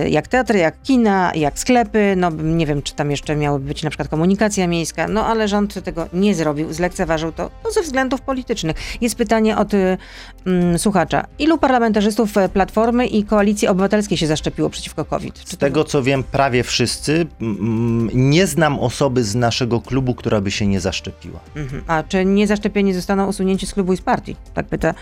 [0.10, 2.14] jak teatry, jak kina, jak sklepy.
[2.18, 5.84] No, nie wiem, czy tam jeszcze miałaby być na przykład komunikacja miejska, no ale rząd
[5.84, 8.76] tego nie zrobił, zlekceważył to no, ze względów politycznych.
[9.02, 9.98] Jest pytanie od y,
[10.46, 11.26] mm, słuchacza.
[11.40, 15.44] Ilu parlamentarzystów e, Platformy i Koalicji Obywatelskiej się zaszczepiło przeciwko COVID?
[15.44, 17.26] Czy Z tego co wiem, prawie wszyscy.
[18.14, 21.40] Nie znam osoby z naszego klubu, która by się nie zaszczepiła.
[21.56, 21.84] Mhm.
[21.88, 24.36] A czy niezaszczepieni zostaną usunięci z klubu i z partii?
[24.54, 24.94] Tak pyta,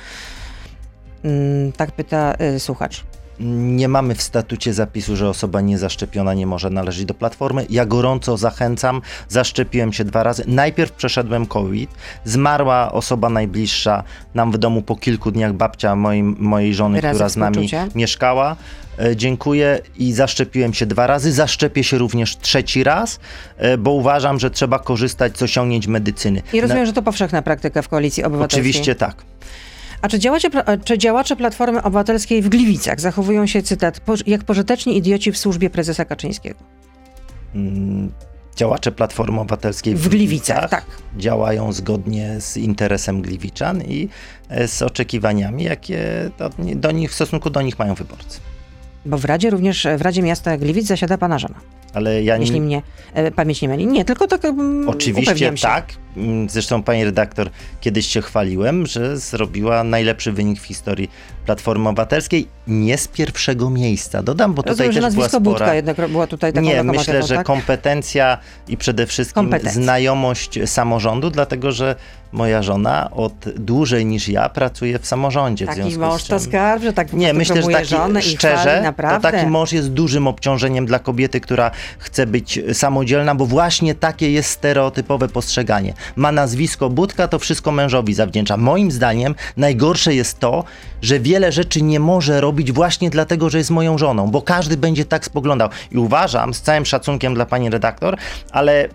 [1.24, 3.04] mm, tak pyta y, słuchacz.
[3.40, 7.66] Nie mamy w statucie zapisu, że osoba niezaszczepiona nie może należeć do platformy.
[7.70, 9.02] Ja gorąco zachęcam.
[9.30, 10.44] Zaszczepiłem się dwa razy.
[10.48, 11.90] Najpierw przeszedłem COVID.
[12.26, 14.04] Zmarła osoba najbliższa
[14.36, 17.88] nam w domu po kilku dniach, babcia mojej, mojej żony, Wyrazy która z nami współczucia.
[17.96, 18.56] mieszkała.
[19.00, 21.32] E, Dziękuję i zaszczepiłem się dwa razy.
[21.32, 23.20] Zaszczepię się również trzeci raz,
[23.58, 26.42] e, bo uważam, że trzeba korzystać z osiągnięć medycyny.
[26.54, 28.62] I rozumiem, Na- że to powszechna praktyka w Koalicji Obywatelskiej.
[28.62, 29.16] Oczywiście tak.
[30.04, 34.44] A czy, działacie, pla- czy działacze Platformy Obywatelskiej w Gliwicach zachowują się, cytat, "poż- jak
[34.44, 36.60] pożyteczni idioci w służbie prezesa Kaczyńskiego?
[37.56, 38.12] Mm,
[38.56, 40.86] Działacze Platformy Obywatelskiej W Gliwicach, tak.
[41.18, 44.10] działają zgodnie z interesem Gliwiczan i
[44.50, 48.40] e, z oczekiwaniami, jakie do, do nich, w stosunku do nich mają wyborcy.
[49.06, 51.56] Bo w Radzie również, w Radzie Miasta Gliwic zasiada pana żona,
[51.94, 52.82] Ale ja jeśli nie, mnie
[53.14, 53.88] e, pamięć nie myli.
[53.88, 55.94] Nie, tylko tak um, Oczywiście tak.
[56.18, 57.50] Mm, Zresztą pani redaktor,
[57.82, 61.10] kiedyś się chwaliłem, że zrobiła najlepszy wynik w historii
[61.46, 62.48] Platformy Obywatelskiej.
[62.68, 64.24] Nie z pierwszego miejsca.
[64.24, 65.60] Dodam, bo tutaj Rozumiem, że też była nazwisko spora...
[65.60, 67.46] Budka jednak była tutaj taką Nie, myślę, że tak?
[67.46, 69.82] kompetencja i przede wszystkim Kompetencja.
[69.84, 71.96] znajomość samorządu, dlatego że
[72.32, 75.66] moja żona od dłużej niż ja pracuje w samorządzie.
[75.66, 76.50] w Taki związku mąż z to czym...
[76.50, 79.32] skarb, że tak Nie, myślę, że taki, żonę i szczerze, to naprawdę.
[79.32, 84.50] taki mąż jest dużym obciążeniem dla kobiety, która chce być samodzielna, bo właśnie takie jest
[84.50, 85.94] stereotypowe postrzeganie.
[86.16, 88.58] Ma nazwisko Budka, to wszystko mężowi zawdzięcza.
[88.58, 90.64] Moim zdaniem najgorsze jest to,
[91.02, 95.06] że wiele rzeczy nie może robić właśnie dlatego, że jest moją żoną, bo każdy będzie
[95.06, 95.70] tak spoglądał.
[95.92, 98.18] I uważam, z całym szacunkiem dla pani redaktor,
[98.52, 98.88] ale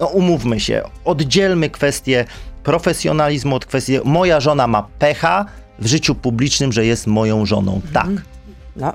[0.00, 2.24] no umówmy się, oddzielmy kwestię
[2.62, 3.98] profesjonalizmu od kwestii.
[4.04, 5.46] Moja żona ma pecha
[5.78, 7.80] w życiu publicznym, że jest moją żoną.
[7.92, 8.08] Tak.
[8.76, 8.92] No,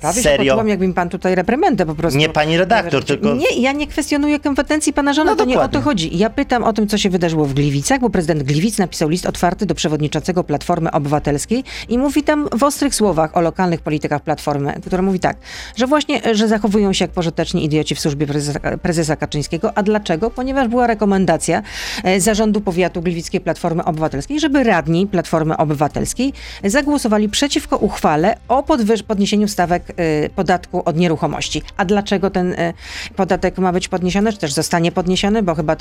[0.00, 0.38] prawie Serio?
[0.44, 2.18] się poczułam, jakby mi pan tutaj reprymendę po prostu.
[2.18, 5.68] Nie pani redaktor, tylko- Nie, ja nie kwestionuję kompetencji pana żony, No to nie o
[5.68, 6.18] to chodzi.
[6.18, 9.66] Ja pytam o tym, co się wydarzyło w Gliwicach, bo prezydent Gliwic napisał list otwarty
[9.66, 15.02] do przewodniczącego Platformy Obywatelskiej i mówi tam w ostrych słowach o lokalnych politykach Platformy, która
[15.02, 15.36] mówi tak,
[15.76, 19.72] że właśnie, że zachowują się jak pożyteczni idioci w służbie prezesa, prezesa Kaczyńskiego.
[19.74, 20.30] A dlaczego?
[20.30, 21.62] Ponieważ była rekomendacja
[22.04, 26.32] e, zarządu powiatu Gliwickiej Platformy Obywatelskiej, żeby radni Platformy Obywatelskiej
[26.64, 31.62] zagłosowali przeciwko uchwale o podwyż- podniesieniu stawek e, podatku od nieruchomości.
[31.76, 32.72] A dlaczego ten e,
[33.16, 35.76] podatek ma być podniesiony, czy też zostanie podniesiony, bo chyba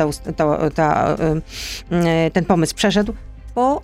[1.91, 3.13] e, ten pomysł przeszedł,
[3.55, 3.81] bo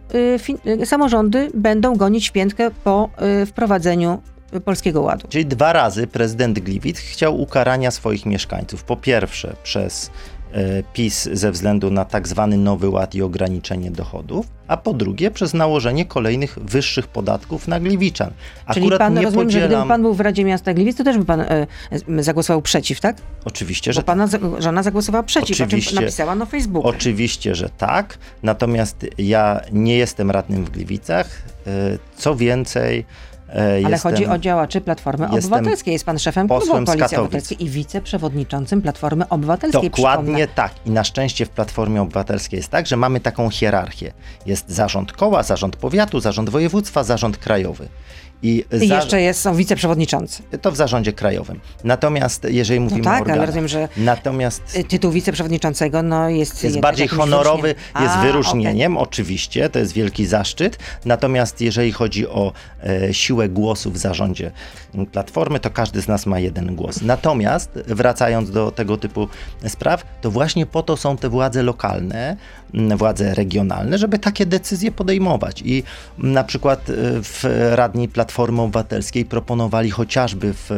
[0.85, 3.09] samorządy będą gonić piętkę po
[3.45, 4.21] wprowadzeniu
[4.65, 5.27] Polskiego Ładu.
[5.27, 8.83] Czyli dwa razy prezydent Gliwic chciał ukarania swoich mieszkańców.
[8.83, 10.11] Po pierwsze przez
[10.93, 15.53] PiS ze względu na tak zwany nowy ład i ograniczenie dochodów, a po drugie przez
[15.53, 18.31] nałożenie kolejnych wyższych podatków na Gliwiczan.
[18.73, 19.87] Czyli Akurat pan nie rozumiem, że gdyby podzielam...
[19.87, 21.67] pan był w Radzie Miasta Gliwic, to też by pan e,
[22.17, 23.17] e, zagłosował przeciw, tak?
[23.45, 25.91] Oczywiście, Bo że pana za- żona zagłosowała przeciw, o Oczywiście.
[25.91, 26.89] czym napisała na Facebooku.
[26.89, 28.17] Oczywiście, że tak.
[28.43, 31.27] Natomiast ja nie jestem radnym w Gliwicach.
[31.67, 31.71] E,
[32.17, 33.05] Co więcej,
[33.55, 33.99] Ale jestem...
[34.11, 35.91] chodzi o działaczy Platformy Obywatelskiej.
[35.91, 37.17] Jest pan szefem klubu Koalicji.
[37.17, 39.89] Obywatelskiej i wiceprzewodniczącym Platformy Obywatelskiej.
[39.89, 40.47] Dokładnie przypomnę.
[40.55, 40.71] tak.
[40.85, 44.13] I na szczęście w Platformie Obywatelskiej jest tak, że mamy taką hierarchię.
[44.45, 47.87] Jest zarząd koła, zarząd powiatu, zarząd województwa, zarząd krajowy.
[48.43, 50.43] I, I za- jeszcze jest, są wiceprzewodniczący.
[50.61, 51.59] to w zarządzie krajowym.
[51.83, 56.29] Natomiast jeżeli No mówimy o tak, ale organach, rozumiem, że natomiast y, tytuł wiceprzewodniczącego no,
[56.29, 56.63] jest...
[56.63, 58.03] jest bardziej honorowy, wyróżnieniem.
[58.03, 60.77] jest A, wyróżnieniem, oczywiście, to jest wielki zaszczyt.
[61.05, 64.51] Natomiast jeżeli chodzi o e, siłę głosu w zarządzie
[65.11, 67.01] Platformy, to każdy z nas ma jeden głos.
[67.01, 69.27] Natomiast wracając do tego typu
[69.67, 72.37] spraw, to właśnie po to są te władze lokalne,
[72.95, 75.61] władze regionalne, żeby takie decyzje podejmować.
[75.65, 75.83] I
[76.17, 76.93] na przykład e,
[77.23, 77.43] w
[77.75, 78.24] radni Platformy
[78.63, 80.71] Obywatelskiej proponowali chociażby w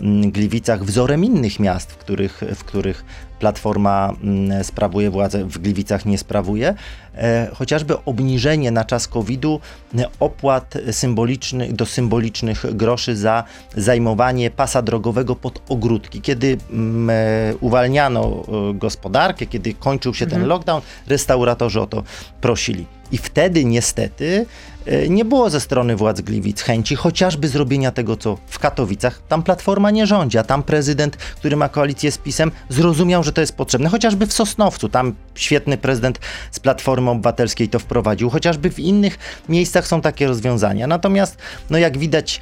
[0.00, 3.04] m, Gliwicach wzorem innych miast, w których, w których
[3.40, 6.74] Platforma mm, sprawuje władzę, w Gliwicach nie sprawuje,
[7.14, 9.60] e, chociażby obniżenie na czas COVID-u
[9.98, 13.44] e, opłat symbolicznych, do symbolicznych groszy za
[13.76, 16.20] zajmowanie pasa drogowego pod ogródki.
[16.20, 18.42] Kiedy mm, e, uwalniano
[18.74, 22.02] gospodarkę, kiedy kończył się ten lockdown, restauratorzy o to
[22.40, 22.99] prosili.
[23.12, 24.46] I wtedy niestety
[24.86, 29.22] e, nie było ze strony władz Gliwic chęci chociażby zrobienia tego, co w Katowicach.
[29.28, 33.40] Tam Platforma nie rządzi, a tam prezydent, który ma koalicję z PiSem, zrozumiał, że to
[33.40, 33.88] jest potrzebne.
[33.88, 36.18] Chociażby w Sosnowcu, tam świetny prezydent
[36.50, 38.30] z Platformy Obywatelskiej to wprowadził.
[38.30, 39.18] Chociażby w innych
[39.48, 40.86] miejscach są takie rozwiązania.
[40.86, 41.36] Natomiast,
[41.70, 42.40] no jak widać,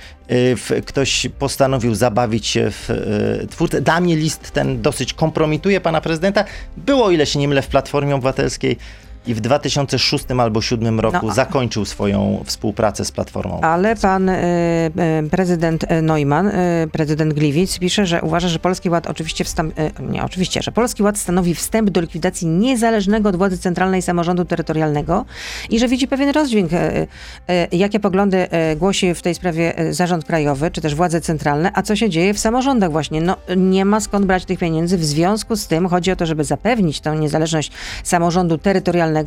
[0.70, 3.80] e, ktoś postanowił zabawić się w e, twórcę.
[3.80, 6.44] Dla mnie list ten dosyć kompromituje pana prezydenta.
[6.76, 8.78] Było, o ile się nie mylę, w Platformie Obywatelskiej
[9.28, 13.60] i w 2006 albo 2007 roku No, zakończył swoją współpracę z Platformą.
[13.60, 14.34] Ale pan y,
[15.26, 20.24] y, prezydent Neumann, y, prezydent Gliwic pisze, że uważa, że Polski Ład oczywiście wstęp, nie,
[20.24, 25.24] oczywiście, że Polski Ład stanowi wstęp do likwidacji niezależnego od władzy centralnej samorządu terytorialnego
[25.70, 26.70] i że widzi pewien rozdźwięk.
[27.72, 32.10] Jakie poglądy głosi w tej sprawie zarząd krajowy, czy też władze centralne, a co się
[32.10, 33.20] dzieje w samorządach właśnie.
[33.20, 34.98] No, nie ma skąd brać tych pieniędzy.
[34.98, 37.72] W związku z tym chodzi o to, żeby zapewnić tę niezależność
[38.04, 39.17] samorządu terytorialnego.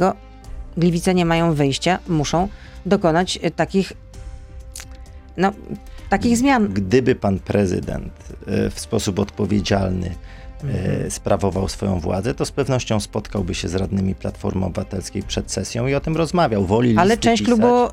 [0.78, 2.48] Gliwice nie mają wyjścia, muszą
[2.86, 3.94] dokonać y, takich
[5.38, 5.52] no,
[6.10, 6.68] takich zmian.
[6.68, 8.14] Gdyby pan prezydent
[8.48, 10.16] e, w sposób odpowiedzialny
[10.64, 11.06] Mhm.
[11.06, 15.88] e, sprawował swoją władzę, to z pewnością spotkałby się z radnymi Platformy Obywatelskiej przed sesją
[15.88, 16.66] i o tym rozmawiał.
[16.66, 17.58] Woli Ale część pisać.
[17.60, 17.86] klubu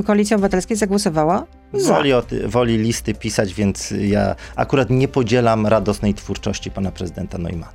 [0.00, 1.94] y, Koalicji Obywatelskiej zagłosowała za.
[1.94, 2.10] Woli,
[2.46, 7.72] woli listy pisać, więc ja akurat nie podzielam radosnej twórczości pana prezydenta Neumana.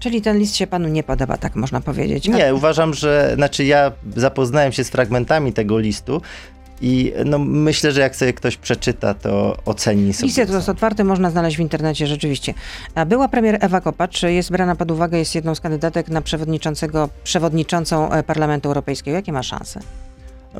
[0.00, 2.28] Czyli ten list się panu nie podoba, tak można powiedzieć.
[2.28, 6.22] A- Nie, uważam, że, znaczy ja zapoznałem się z fragmentami tego listu
[6.80, 10.26] i no, myślę, że jak sobie ktoś przeczyta, to oceni sobie.
[10.26, 12.54] List jest otwarty, można znaleźć w internecie rzeczywiście.
[13.06, 18.10] Była premier Ewa Kopacz, jest brana pod uwagę, jest jedną z kandydatek na przewodniczącego, przewodniczącą
[18.12, 19.14] e, Parlamentu Europejskiego.
[19.16, 19.80] Jakie ma szanse?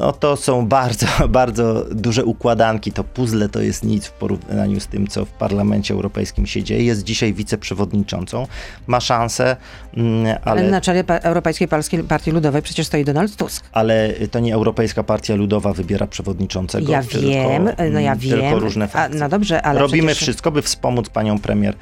[0.01, 2.93] No to są bardzo, bardzo duże układanki.
[2.93, 6.85] To puzzle to jest nic w porównaniu z tym, co w Parlamencie Europejskim się dzieje.
[6.85, 8.47] Jest dzisiaj wiceprzewodniczącą,
[8.87, 9.57] ma szansę,
[9.97, 13.65] mm, Ale, ale, na czele Europejskiej Partii- Partii Ludowej przecież stoi Donald Tusk.
[13.73, 16.93] ale to nie Europejska Partia Ludowa wybiera przewodniczącego.
[16.93, 18.41] Ja tylko, wiem, no ja mm, wiem.
[18.41, 19.21] Tylko różne A, frakcje.
[19.21, 20.23] no dobrze, ale Robimy przecież...
[20.23, 21.75] wszystko, by wspomóc panią premier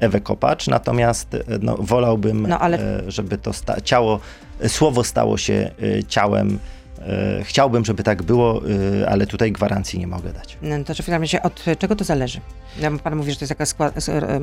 [0.00, 3.50] Ewę Kopacz, natomiast e, no, wolałbym, No, ale- e, żeby to
[3.84, 4.20] ciało,
[4.60, 5.70] e, słowo stało się
[6.08, 6.58] ciałem.
[7.06, 8.62] E, Chciałbym, żeby tak było,
[9.02, 10.58] e, ale tutaj gwarancji nie mogę dać.
[10.62, 12.40] No, to czy w takim razie od czego to zależy?
[12.80, 13.94] Ja, pan mówi, że to jest jakaś skład...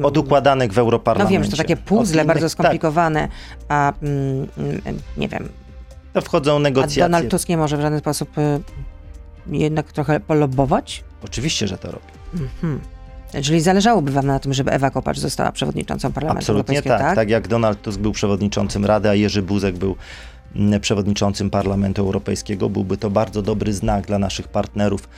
[0.04, 1.34] Od układanek w No Europarlamencie.
[1.34, 3.28] wiem, że to takie puzzle bardzo innych- skomplikowane,
[3.70, 7.04] a mm, mm, nie wiem, Tak, to wchodzą a negocjacje.
[7.04, 8.60] Donald Tusk nie może w żaden sposób y,
[9.48, 11.04] jednak trochę polobować?
[11.24, 12.06] Oczywiście, że to robi.
[12.34, 12.80] Mhm.
[13.44, 17.08] Czyli zależałoby wam na tym, żeby Ewa Kopacz została przewodniczącą Parlamentu Absolutnie Europejskiego, tak.
[17.08, 17.16] tak?
[17.16, 17.30] tak.
[17.30, 19.96] jak Donald Tusk był przewodniczącym Rady, a Jerzy Buzek był
[20.82, 25.10] przewodniczącym Parlamentu Europejskiego, byłby to bardzo dobry znak dla naszych partnerów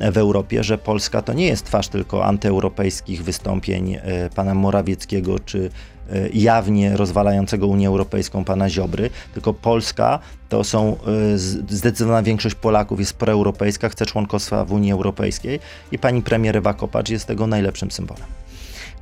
[0.00, 5.70] w Europie, że Polska to nie jest twarz tylko antyeuropejskich wystąpień e, pana Morawieckiego czy
[6.10, 10.96] e, jawnie rozwalającego Unię Europejską pana Ziobry, tylko Polska to są
[11.34, 15.60] e, zdecydowana większość Polaków jest proeuropejska, chce członkostwa w Unii Europejskiej
[15.92, 18.26] i pani premier Ewa Kopacz jest tego najlepszym symbolem.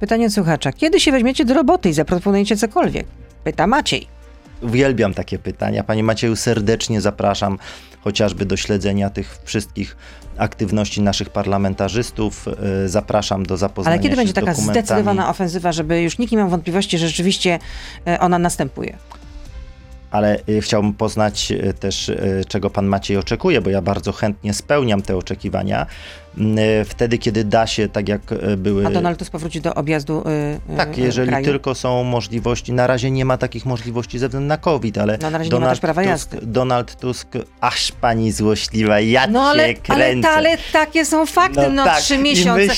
[0.01, 0.73] Pytanie słuchacza.
[0.73, 3.07] Kiedy się weźmiecie do roboty i zaproponujecie cokolwiek?
[3.45, 4.18] Pyta Maciej.
[4.61, 5.85] Uwielbiam takie pytania.
[5.85, 7.59] Panie Macieju, serdecznie zapraszam
[8.01, 9.97] chociażby do śledzenia tych wszystkich
[10.39, 12.49] aktywności naszych parlamentarzystów.
[12.85, 16.33] E, Zapraszam do zapoznania Ale kiedy się będzie z taka zdecydowana ofensywa, żeby już nikt
[16.33, 17.59] nie miał wątpliwości, że rzeczywiście
[18.07, 18.97] e, ona następuje?
[20.11, 22.17] Ale e, chciałbym poznać e, też, e,
[22.49, 25.87] czego pan Maciej oczekuje, bo ja bardzo chętnie spełniam te oczekiwania.
[26.39, 28.21] M, e, Wtedy, kiedy da się, tak jak
[28.57, 28.87] były...
[28.87, 30.25] A Donald Tusk powróci do objazdu
[30.69, 31.45] y, y, Tak, jeżeli kraju?
[31.45, 32.73] tylko są możliwości.
[32.73, 35.55] Na razie nie ma takich możliwości ze względu na COVID, ale No, na razie nie
[35.55, 36.37] ma Donald też prawa Tusk.
[36.43, 37.29] Donald Tusk,
[37.61, 40.29] aż pani złośliwa, ja No ale, ale, kręcę.
[40.29, 42.75] ale takie są fakty, no, No tak, trzy miesiące.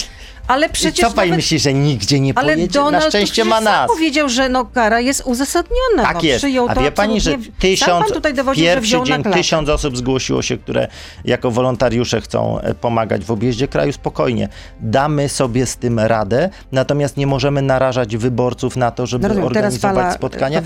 [0.46, 2.72] Ale I przecież co pani nawet, myśli, że nigdzie nie ale pojedzie?
[2.72, 3.90] Donald Na szczęście ma nas.
[3.90, 6.03] powiedział, że no, kara jest uzasadniona.
[6.03, 6.38] Tak no, jest.
[6.44, 9.96] Przyjął A wie pani, że tysiąc, pan tutaj dowodził, że pierwszy na dzień tysiąc osób
[9.96, 10.88] zgłosiło się, które
[11.24, 13.92] jako wolontariusze chcą e, pomagać w objeździe kraju.
[13.92, 14.48] Spokojnie,
[14.81, 19.94] damy sobie z tym radę, natomiast nie możemy narażać wyborców na to, żeby No organizować
[19.96, 20.59] fala spotkania.
[20.59, 20.62] E,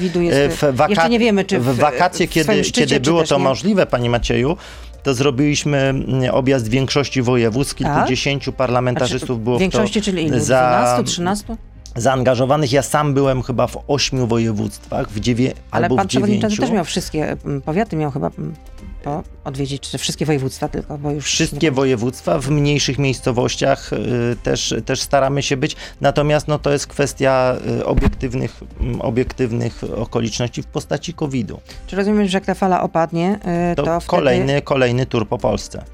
[0.49, 3.39] w waka- jeszcze nie wiemy, czy w- w wakacje, w kiedy, szczycie, kiedy było to
[3.39, 4.57] możliwe, panie Macieju,
[5.05, 7.93] to zrobiliśmy mm, objazd większości województw, Tak?
[7.95, 10.41] kilkudziesięciu parlamentarzystów było W większości, czyli ilu?
[10.41, 11.57] za- 12, 13?
[11.97, 12.73] zaangażowanych.
[12.73, 16.63] Ja sam byłem chyba w ośmiu województwach, w dziewię, Ale albo pan w przewodniczący dziewięciu.
[16.63, 18.55] też miał wszystkie mm, powiaty, miał chyba mm,
[19.05, 21.25] to odwiedzić, czy wszystkie województwa tylko, bo już...
[21.25, 26.87] Wszystkie województwa w mniejszych miejscowościach y, też, też staramy się być, natomiast no, to jest
[26.87, 28.61] kwestia y, obiektywnych,
[29.01, 31.61] obiektywnych okoliczności w postaci COVID-u.
[31.87, 33.39] Czy rozumiem, że jak ta fala opadnie,
[33.73, 34.11] y, To, to, wtedy...
[34.11, 35.85] kolejny, kolejny tur po Polsce.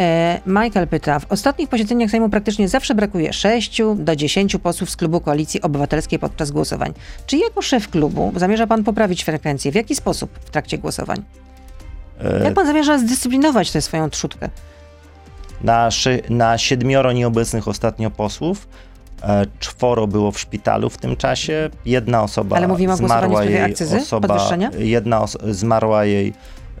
[0.00, 4.96] E, Michael pyta, w ostatnich posiedzeniach Sejmu praktycznie zawsze brakuje 6 do 10 posłów z
[4.96, 6.92] klubu Koalicji Obywatelskiej podczas głosowań.
[7.26, 9.72] Czy jako szef klubu zamierza pan poprawić frekwencję?
[9.72, 11.22] W jaki sposób w trakcie głosowań?
[12.20, 14.48] E, Jak pan zamierza zdyscyplinować tę swoją trzutkę?
[15.60, 18.68] Na, szy, na siedmioro nieobecnych ostatnio posłów,
[19.22, 23.60] e, czworo było w szpitalu w tym czasie, jedna osoba Ale mówimy o zmarła jej
[23.62, 24.48] akcyzy, osoba,
[24.78, 26.32] jedna zmarła jej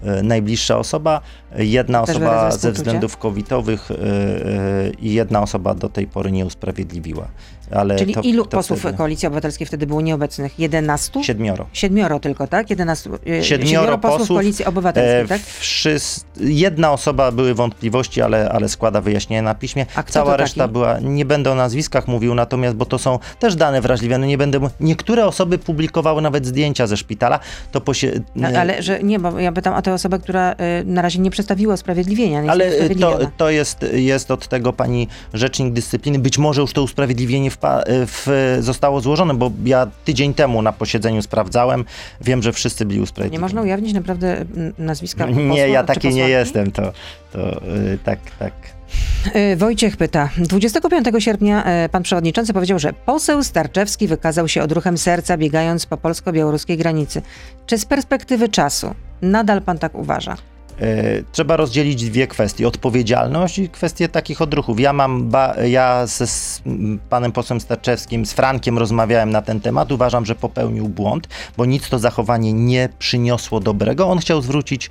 [0.02, 1.20] e, najbliższa osoba,
[1.56, 6.46] jedna Też osoba ze względów covidowych e, e, i jedna osoba do tej pory nie
[6.46, 7.28] usprawiedliwiła.
[7.74, 10.58] Ale Czyli to, ilu to posłów wtedy- Koalicji Obywatelskiej wtedy było nieobecnych?
[10.58, 11.22] 11?
[11.24, 11.66] Siedmioro.
[11.72, 12.70] Siedmioro tylko, tak?
[12.70, 15.40] 11, e, Siedmioro posłów posłów, Koalicji Obywatelskiej, E, tak?
[15.60, 19.86] wszys- jedna osoba były wątpliwości, ale, ale składa wyjaśnienia na piśmie.
[19.94, 20.72] A Cała reszta taki?
[20.72, 24.38] była, nie będę o nazwiskach mówił, natomiast, bo to są też dane wrażliwe, no nie
[24.38, 27.40] będę, niektóre osoby publikowały nawet zdjęcia ze szpitala,
[27.72, 28.12] to posie,
[28.44, 31.30] A- Ale że nie, bo ja pytam o tę osobę, która y, na razie nie
[31.30, 32.42] przedstawiła usprawiedliwienia.
[32.42, 36.18] Nie Ale to, to jest, jest od tego pani rzecznik dyscypliny.
[36.18, 41.22] Być może już to usprawiedliwienie wpa- w, zostało złożone, bo ja tydzień temu na posiedzeniu
[41.22, 41.84] sprawdzałem.
[42.20, 43.42] Wiem, że wszyscy byli Nie usprawiedliwieni.
[43.42, 46.72] można ujawnić naprawdę mm, nazwiska posła, Nie, ja taki nie jestem.
[46.72, 46.92] To,
[47.32, 48.52] to y, tak, tak.
[49.36, 50.28] Y, Wojciech pyta.
[50.38, 55.96] 25 sierpnia y, pan przewodniczący powiedział, że poseł Starczewski wykazał się odruchem serca biegając po
[55.96, 57.22] polsko-białoruskiej granicy.
[57.66, 60.36] Czy z perspektywy czasu nadal pan tak uważa?
[60.80, 64.80] E, Trzeba rozdzielić dwie kwestie: odpowiedzialność i kwestie takich odruchów.
[64.80, 66.62] Ja mam, ba, ja ze z
[67.10, 69.92] panem posłem Starczewskim, z Frankiem rozmawiałem na ten temat.
[69.92, 74.08] Uważam, że popełnił błąd, bo nic to zachowanie nie przyniosło dobrego.
[74.08, 74.90] On chciał zwrócić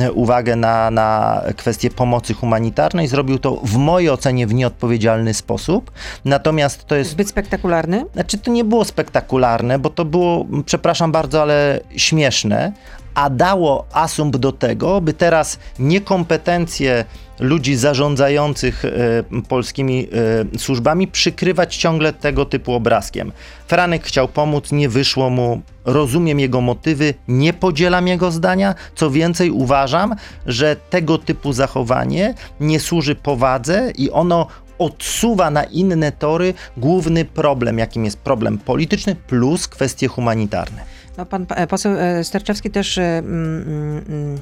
[0.00, 3.08] e, uwagę na, na kwestię pomocy humanitarnej.
[3.08, 5.90] Zrobił to w mojej ocenie w nieodpowiedzialny sposób.
[6.24, 8.04] Natomiast to jest Zbyt spektakularny?
[8.14, 12.72] znaczy, to nie było spektakularne, bo to było, przepraszam bardzo, ale śmieszne,
[13.14, 17.04] a dało asumpt do tego, by teraz niekompetencje
[17.40, 20.08] ludzi zarządzających e, polskimi
[20.54, 23.32] e, służbami przykrywać ciągle tego typu obrazkiem.
[23.66, 25.62] Franek chciał pomóc, nie wyszło mu.
[25.84, 28.74] Rozumiem jego motywy, nie podzielam jego zdania.
[28.94, 30.14] Co więcej, uważam,
[30.46, 34.46] że tego typu zachowanie nie służy powadze i ono
[34.78, 40.91] odsuwa na inne tory główny problem, jakim jest problem polityczny plus kwestie humanitarne.
[41.18, 44.38] No, pan e, poseł e, Sterczewski też e, mm, mm, mm,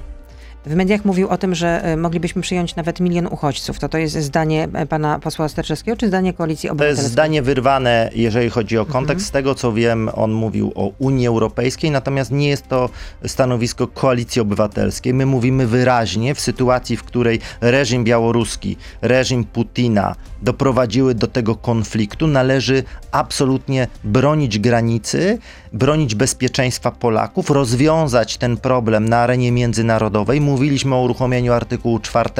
[0.66, 3.78] w mediach mówił o tym, że e, moglibyśmy przyjąć nawet milion uchodźców.
[3.78, 7.02] To to jest zdanie e, pana posła Sterczewskiego, czy zdanie Koalicji To Obywatelskiej?
[7.04, 9.26] jest zdanie wyrwane, jeżeli chodzi o kontekst.
[9.26, 12.88] Z tego co wiem, on mówił o Unii Europejskiej, natomiast nie jest to
[13.26, 15.14] stanowisko Koalicji Obywatelskiej.
[15.14, 22.26] My mówimy wyraźnie w sytuacji, w której reżim białoruski, reżim Putina doprowadziły do tego konfliktu,
[22.26, 25.38] należy absolutnie bronić granicy,
[25.72, 30.40] bronić bezpieczeństwa Polaków, rozwiązać ten problem na arenie międzynarodowej.
[30.50, 32.30] Mówiliśmy o uruchomieniu artykułu 4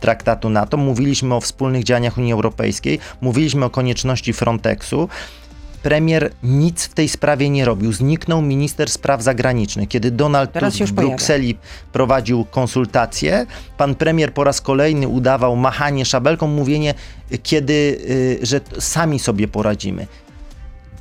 [0.00, 5.08] traktatu NATO, mówiliśmy o wspólnych działaniach Unii Europejskiej, mówiliśmy o konieczności Frontexu.
[5.82, 7.92] Premier nic w tej sprawie nie robił.
[7.92, 9.88] Zniknął minister spraw zagranicznych.
[9.88, 11.08] Kiedy Donald Tusk w pojawia.
[11.08, 11.58] Brukseli
[11.92, 16.94] prowadził konsultacje, pan premier po raz kolejny udawał machanie szabelką, mówienie,
[17.42, 17.72] kiedy,
[18.42, 20.06] y, że sami sobie poradzimy.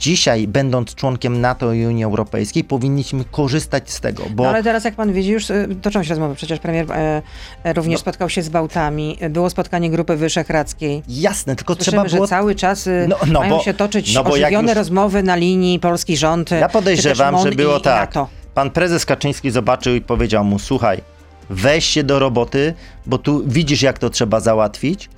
[0.05, 4.83] Dzisiaj, będąc członkiem NATO i Unii Europejskiej, powinniśmy korzystać z tego, bo No, ale teraz,
[4.83, 6.35] jak pan widzi, już e, toczą się rozmowy.
[6.35, 7.21] Przecież premier e,
[7.63, 8.01] e, również No.
[8.01, 9.17] spotkał się z Bałtami.
[9.29, 11.03] Było spotkanie Grupy Wyszehradzkiej.
[11.07, 14.13] jasne, tylko Słyszymy, trzeba było że cały czas e, No, no mają bo- się toczyć
[14.15, 16.51] no ożywione już- rozmowy na linii polski rząd.
[16.51, 18.15] e, Ja podejrzewam, że było i, tak.
[18.15, 18.19] I.
[18.53, 21.01] Pan prezes Kaczyński zobaczył i powiedział mu: Słuchaj,
[21.49, 22.73] weź się do roboty,
[23.05, 25.09] bo tu widzisz, jak to trzeba załatwić,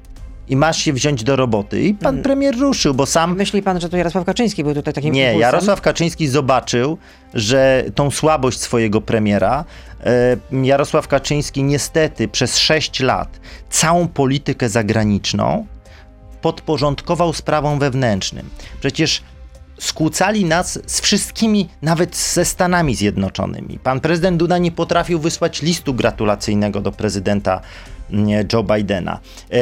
[0.47, 1.81] i masz się wziąć do roboty.
[1.81, 2.23] I pan Hmm.
[2.23, 3.35] premier ruszył, bo sam.
[3.35, 5.41] Myśli pan, że to Jarosław Kaczyński był tutaj takim Nie, impulsem?
[5.41, 6.97] Jarosław Kaczyński zobaczył,
[7.33, 9.65] że tą słabość swojego premiera.
[10.51, 15.65] e, Jarosław Kaczyński niestety przez 6 lat całą politykę zagraniczną
[16.41, 18.49] podporządkował sprawom wewnętrznym.
[18.79, 19.21] Przecież
[19.79, 23.79] skłócali nas z wszystkimi, nawet ze Stanami Zjednoczonymi.
[23.79, 27.63] Pan prezydent Duda nie potrafił wysłać listu gratulacyjnego do prezydenta mm,
[28.53, 29.19] Joe Bidena.
[29.51, 29.57] E,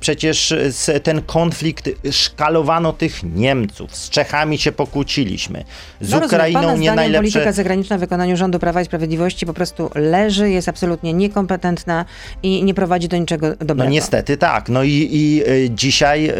[0.00, 0.54] Przecież
[1.02, 3.96] ten konflikt szkalowano tych Niemców.
[3.96, 5.64] Z Czechami się pokłóciliśmy.
[6.00, 7.18] Z No rozumiem, Ukrainą pana nie najlepsze.
[7.32, 12.04] polityka zagraniczna w wykonaniu rządu Prawa i Sprawiedliwości po prostu leży, jest absolutnie niekompetentna
[12.42, 13.84] i nie prowadzi do niczego dobrego.
[13.84, 14.68] No niestety tak.
[14.68, 16.32] No i, i y, dzisiaj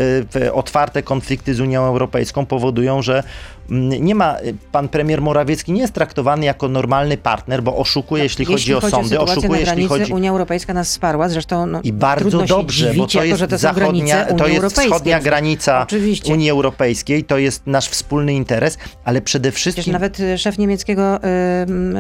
[0.53, 3.23] otwarte konflikty z Unią Europejską powodują, że
[3.71, 8.45] nie ma, y, pan premier Morawiecki nie jest traktowany jako normalny partner, bo oszukuje, jeśli,
[8.45, 10.13] chodzi o sądy, sytuację oszukuje, jeśli chodzi...
[10.13, 14.25] Unia Europejska nas wsparła, zresztą no, I bardzo dobrze, bo to jest to są zachodnia,
[14.25, 16.33] to jest wschodnia granica Oczywiście.
[16.33, 21.17] Unii Europejskiej, to jest nasz wspólny interes, ale przede Przecież wszystkim nawet y, szef niemieckiego
[21.17, 21.97] y, mm,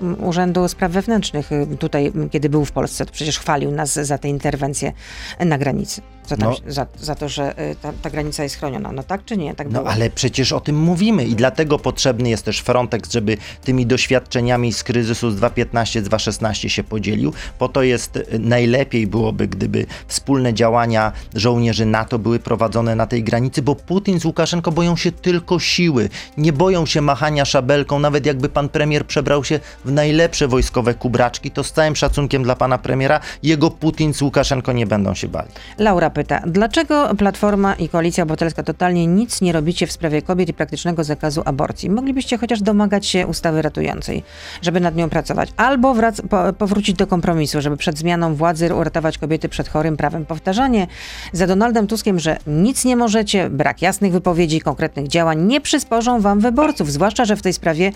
[0.00, 4.28] mm, Urzędu Spraw Wewnętrznych tutaj, kiedy był w Polsce, to przecież chwalił nas za te
[4.28, 4.92] interwencje
[5.40, 6.02] na granicy.
[6.26, 6.72] Za, tam, No.
[6.72, 8.92] za, za to, że y, ta, ta granica jest chroniona.
[8.92, 9.54] No tak czy nie?
[9.54, 9.90] Tak No było.
[9.92, 14.82] ale przecież o tym mówimy i dlatego potrzebny jest też Frontex, żeby tymi doświadczeniami z
[14.82, 17.32] kryzysu z 2015, z 2016 się podzielił.
[17.58, 23.24] Po to jest y, najlepiej byłoby, gdyby wspólne działania żołnierzy NATO były prowadzone na tej
[23.24, 26.08] granicy, bo Putin z Łukaszenko boją się tylko siły.
[26.36, 31.50] Nie boją się machania szabelką, nawet jakby pan premier przebrał się w najlepsze wojskowe kubraczki,
[31.50, 35.48] to z całym szacunkiem dla pana premiera, jego Putin z Łukaszenko nie będą się bali.
[35.78, 40.54] Laura pyta, dlaczego Platforma i Koalicja Obywatelska totalnie nic nie robicie w sprawie kobiet i
[40.54, 41.90] praktycznego zakazu aborcji?
[41.90, 44.22] Moglibyście chociaż domagać się ustawy ratującej,
[44.62, 49.18] żeby nad nią pracować, albo wrac- po, powrócić do kompromisu, żeby przed zmianą władzy uratować
[49.18, 50.26] kobiety przed chorym prawem.
[50.26, 50.86] Powtarzanie
[51.32, 56.20] za Donaldem Tuskiem, że nic nie możecie, brak jasnych wypowiedzi i konkretnych działań nie przysporzą
[56.20, 57.92] wam wyborców, zwłaszcza, że w tej sprawie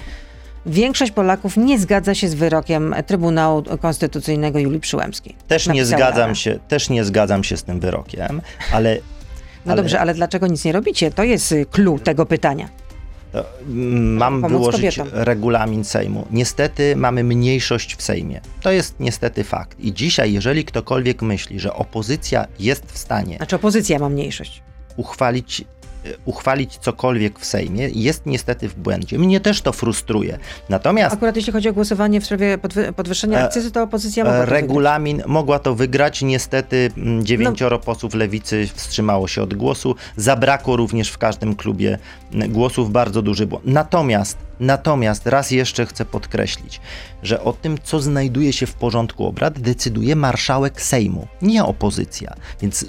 [0.67, 5.37] Większość Polaków nie zgadza się z wyrokiem Trybunału Konstytucyjnego Julii Przyłębskiej.
[5.49, 8.43] Też nie zgadzam się, też nie zgadzam się z tym wyrokiem,
[8.73, 8.99] ale
[9.67, 11.11] No Ale- dobrze, ale dlaczego nic nie robicie?
[11.11, 12.69] To jest y, clue tego pytania.
[13.69, 15.19] mm, mam Pomóc wyłożyć kobietom.
[15.25, 16.27] regulamin Sejmu.
[16.31, 18.41] Niestety mamy mniejszość w Sejmie.
[18.63, 19.81] To jest niestety fakt.
[19.81, 24.63] I dzisiaj, jeżeli ktokolwiek myśli, że opozycja jest w stanie Znaczy opozycja ma mniejszość.
[24.97, 25.65] uchwalić,
[26.25, 29.19] uchwalić cokolwiek w Sejmie, jest niestety w błędzie.
[29.19, 30.39] Mnie też to frustruje.
[30.69, 34.39] Natomiast Akurat jeśli chodzi o głosowanie w sprawie podwy- podwyższenia E, akcyzy, to opozycja mogła
[34.39, 34.61] to wygrać.
[34.63, 36.23] Regulamin mogła to wygrać.
[36.23, 37.03] Niestety No.
[37.03, 39.95] mm, dziewięcioro posłów lewicy wstrzymało się od głosu.
[40.17, 41.99] Zabrakło również w każdym klubie
[42.33, 42.93] mm, głosów.
[42.93, 43.65] Bardzo duży błąd.
[43.67, 46.81] Natomiast, natomiast raz jeszcze chcę podkreślić,
[47.23, 52.35] że o tym, co znajduje się w porządku obrad, decyduje marszałek Sejmu, nie opozycja.
[52.63, 52.87] Więc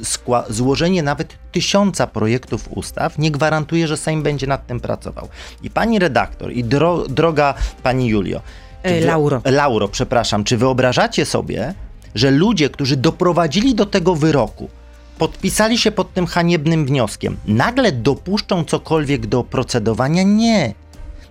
[0.49, 5.27] złożenie nawet tysiąca projektów ustaw nie gwarantuje, że Sejm będzie nad tym pracował.
[5.63, 7.53] I pani redaktor, i dro- droga
[7.83, 8.41] pani Julio,
[8.83, 9.41] E, wy- Lauro.
[9.45, 11.73] Lauro, przepraszam, czy wyobrażacie sobie,
[12.15, 14.69] że ludzie, którzy doprowadzili do tego wyroku,
[15.17, 20.23] podpisali się pod tym haniebnym wnioskiem, nagle dopuszczą cokolwiek do procedowania?
[20.23, 20.73] Nie.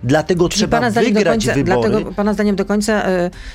[0.03, 1.89] Dlatego Czyli trzeba pana wygrać końca, wybory.
[1.89, 3.03] dlatego pana zdaniem do końca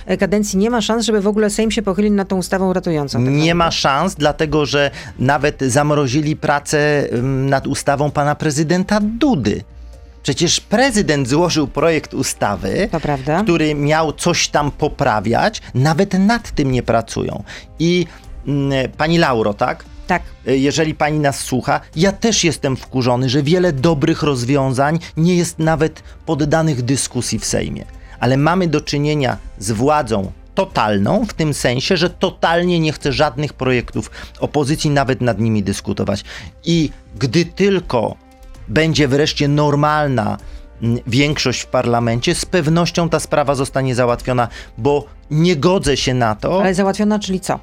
[0.07, 3.25] e, kadencji nie ma szans, żeby w ogóle Sejm się pochylił nad tą ustawą ratującą.
[3.25, 9.65] tak Nie ma szans, dlatego że nawet zamrozili pracę ym, nad ustawą pana prezydenta Dudy.
[10.23, 12.89] Przecież prezydent złożył projekt ustawy,
[13.43, 17.43] który miał coś tam poprawiać, nawet nad tym nie pracują.
[17.79, 18.07] I
[18.47, 19.85] mm, pani Lauro, tak?
[20.13, 20.23] Tak.
[20.47, 26.03] Jeżeli pani nas słucha, ja też jestem wkurzony, że wiele dobrych rozwiązań nie jest nawet
[26.27, 27.85] poddanych dyskusji w Sejmie.
[28.21, 33.53] Ale mamy do czynienia z władzą totalną, w tym sensie, że totalnie nie chce żadnych
[33.53, 34.11] projektów
[34.41, 36.25] opozycji nawet nad nimi dyskutować.
[36.65, 38.17] I gdy tylko
[38.69, 40.39] będzie wreszcie normalna
[41.07, 44.49] większość w parlamencie, z pewnością ta sprawa zostanie załatwiona,
[44.79, 47.59] bo nie godzę się na to, Ale załatwiona, czyli co?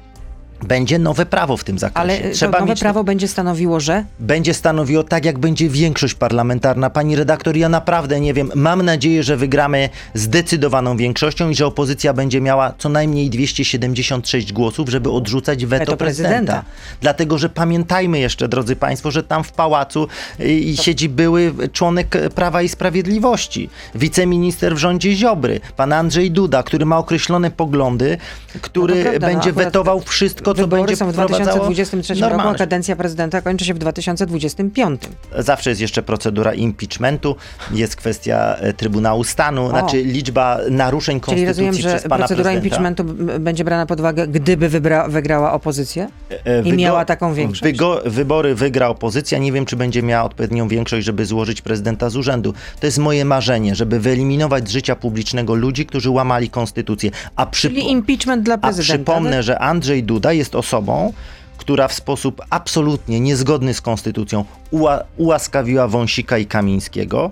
[0.62, 2.00] Będzie nowe prawo w tym zakresie.
[2.00, 5.68] Ale e, to Trzeba nowe mieć prawo będzie stanowiło, że będzie stanowiło tak, jak będzie
[5.68, 6.90] większość parlamentarna.
[6.90, 8.50] Pani redaktor, ja naprawdę nie wiem.
[8.54, 14.88] Mam nadzieję, że wygramy zdecydowaną większością i że opozycja będzie miała co najmniej 276 głosów,
[14.88, 16.36] żeby odrzucać weto, Weto prezydenta.
[16.36, 16.64] prezydenta.
[17.00, 20.08] Dlatego, że pamiętajmy jeszcze, drodzy Państwo, że tam w pałacu
[20.40, 26.86] y, siedzi były członek Prawa i Sprawiedliwości, wiceminister w rządzie Ziobry, pan Andrzej Duda, który
[26.86, 28.18] ma określone poglądy,
[28.60, 31.44] który No to prawda, no będzie akurat wetował wszystko, co wybory będzie są w wprowadzało
[31.44, 32.58] 2023 roku, a normalność.
[32.58, 35.00] kadencja prezydenta kończy się w 2025.
[35.38, 37.36] Zawsze jest jeszcze procedura impeachmentu,
[37.72, 42.44] jest kwestia e, Trybunału Stanu, znaczy liczba naruszeń Czyli konstytucji rozumiem, że przez pana procedura
[42.50, 42.66] prezydenta.
[42.66, 43.04] impeachmentu
[43.40, 46.08] będzie brana pod uwagę, gdyby wybra, wygrała opozycja?
[46.44, 47.62] E, i miała taką większość.
[47.62, 49.38] Wygo, wybory wygra opozycja.
[49.38, 52.54] Nie wiem, czy będzie miała odpowiednią większość, żeby złożyć prezydenta z urzędu.
[52.80, 57.10] To jest moje marzenie, żeby wyeliminować z życia publicznego ludzi, którzy łamali konstytucję.
[57.36, 58.94] A, przypo- Czyli impeachment dla a prezydenta.
[58.94, 59.42] przypomnę, tak?
[59.42, 61.12] że Andrzej Duda jest osobą,
[61.58, 67.30] która w sposób absolutnie niezgodny z konstytucją ua- ułaskawiła Wąsika i Kamińskiego.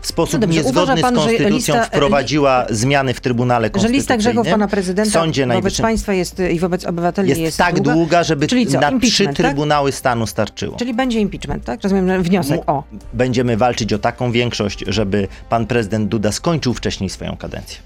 [0.00, 3.70] W sposób No dobrze, niezgodny pan, z że konstytucją lista- wprowadziła zmiany w Trybunale Że
[3.70, 4.00] Konstytucyjnym.
[4.00, 7.74] lista grzechów pana prezydenta Sądzie wobec Najwyższym państwa jest i wobec obywateli jest, jest, tak
[7.74, 9.34] długa, długa, żeby Czyli co, na trzy tak?
[9.36, 10.76] Trybunały Stanu starczyło.
[10.76, 11.82] Czyli będzie impeachment, tak?
[11.82, 12.60] Rozumiem, że wniosek.
[12.66, 12.82] O,
[13.12, 17.78] Będziemy walczyć o taką większość, żeby pan prezydent Duda skończył wcześniej swoją kadencję.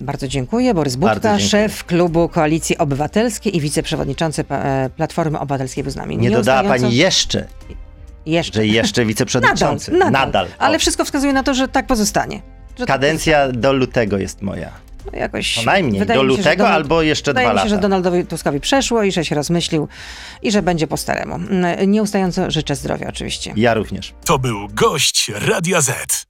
[0.00, 0.74] Bardzo dziękuję.
[0.74, 6.18] Borys Budka, szef klubu Koalicji Obywatelskiej i wiceprzewodniczący e, Platformy Obywatelskiej był z nami.
[6.18, 7.46] Nie dodała pani jeszcze,
[8.26, 8.54] Jeszcze.
[8.60, 9.92] że jeszcze Nadal, wiceprzewodniczący.
[10.10, 10.46] nadal.
[10.58, 12.36] Ale wszystko wskazuje na to, że tak pozostanie.
[12.78, 14.70] Że tak Kadencja do lutego jest moja.
[15.12, 17.68] No jakoś Co najmniej, wydaje do się, lutego Donald- albo jeszcze Wydaje dwa mi się,
[17.68, 17.82] że lata.
[17.82, 19.88] Donaldowi Tuskowi przeszło i że się rozmyślił
[20.42, 21.34] i że będzie po staremu.
[21.34, 23.52] Mm, Nieustająco życzę zdrowia oczywiście.
[23.56, 24.14] Ja również.
[24.24, 26.29] To był gość Radia Z.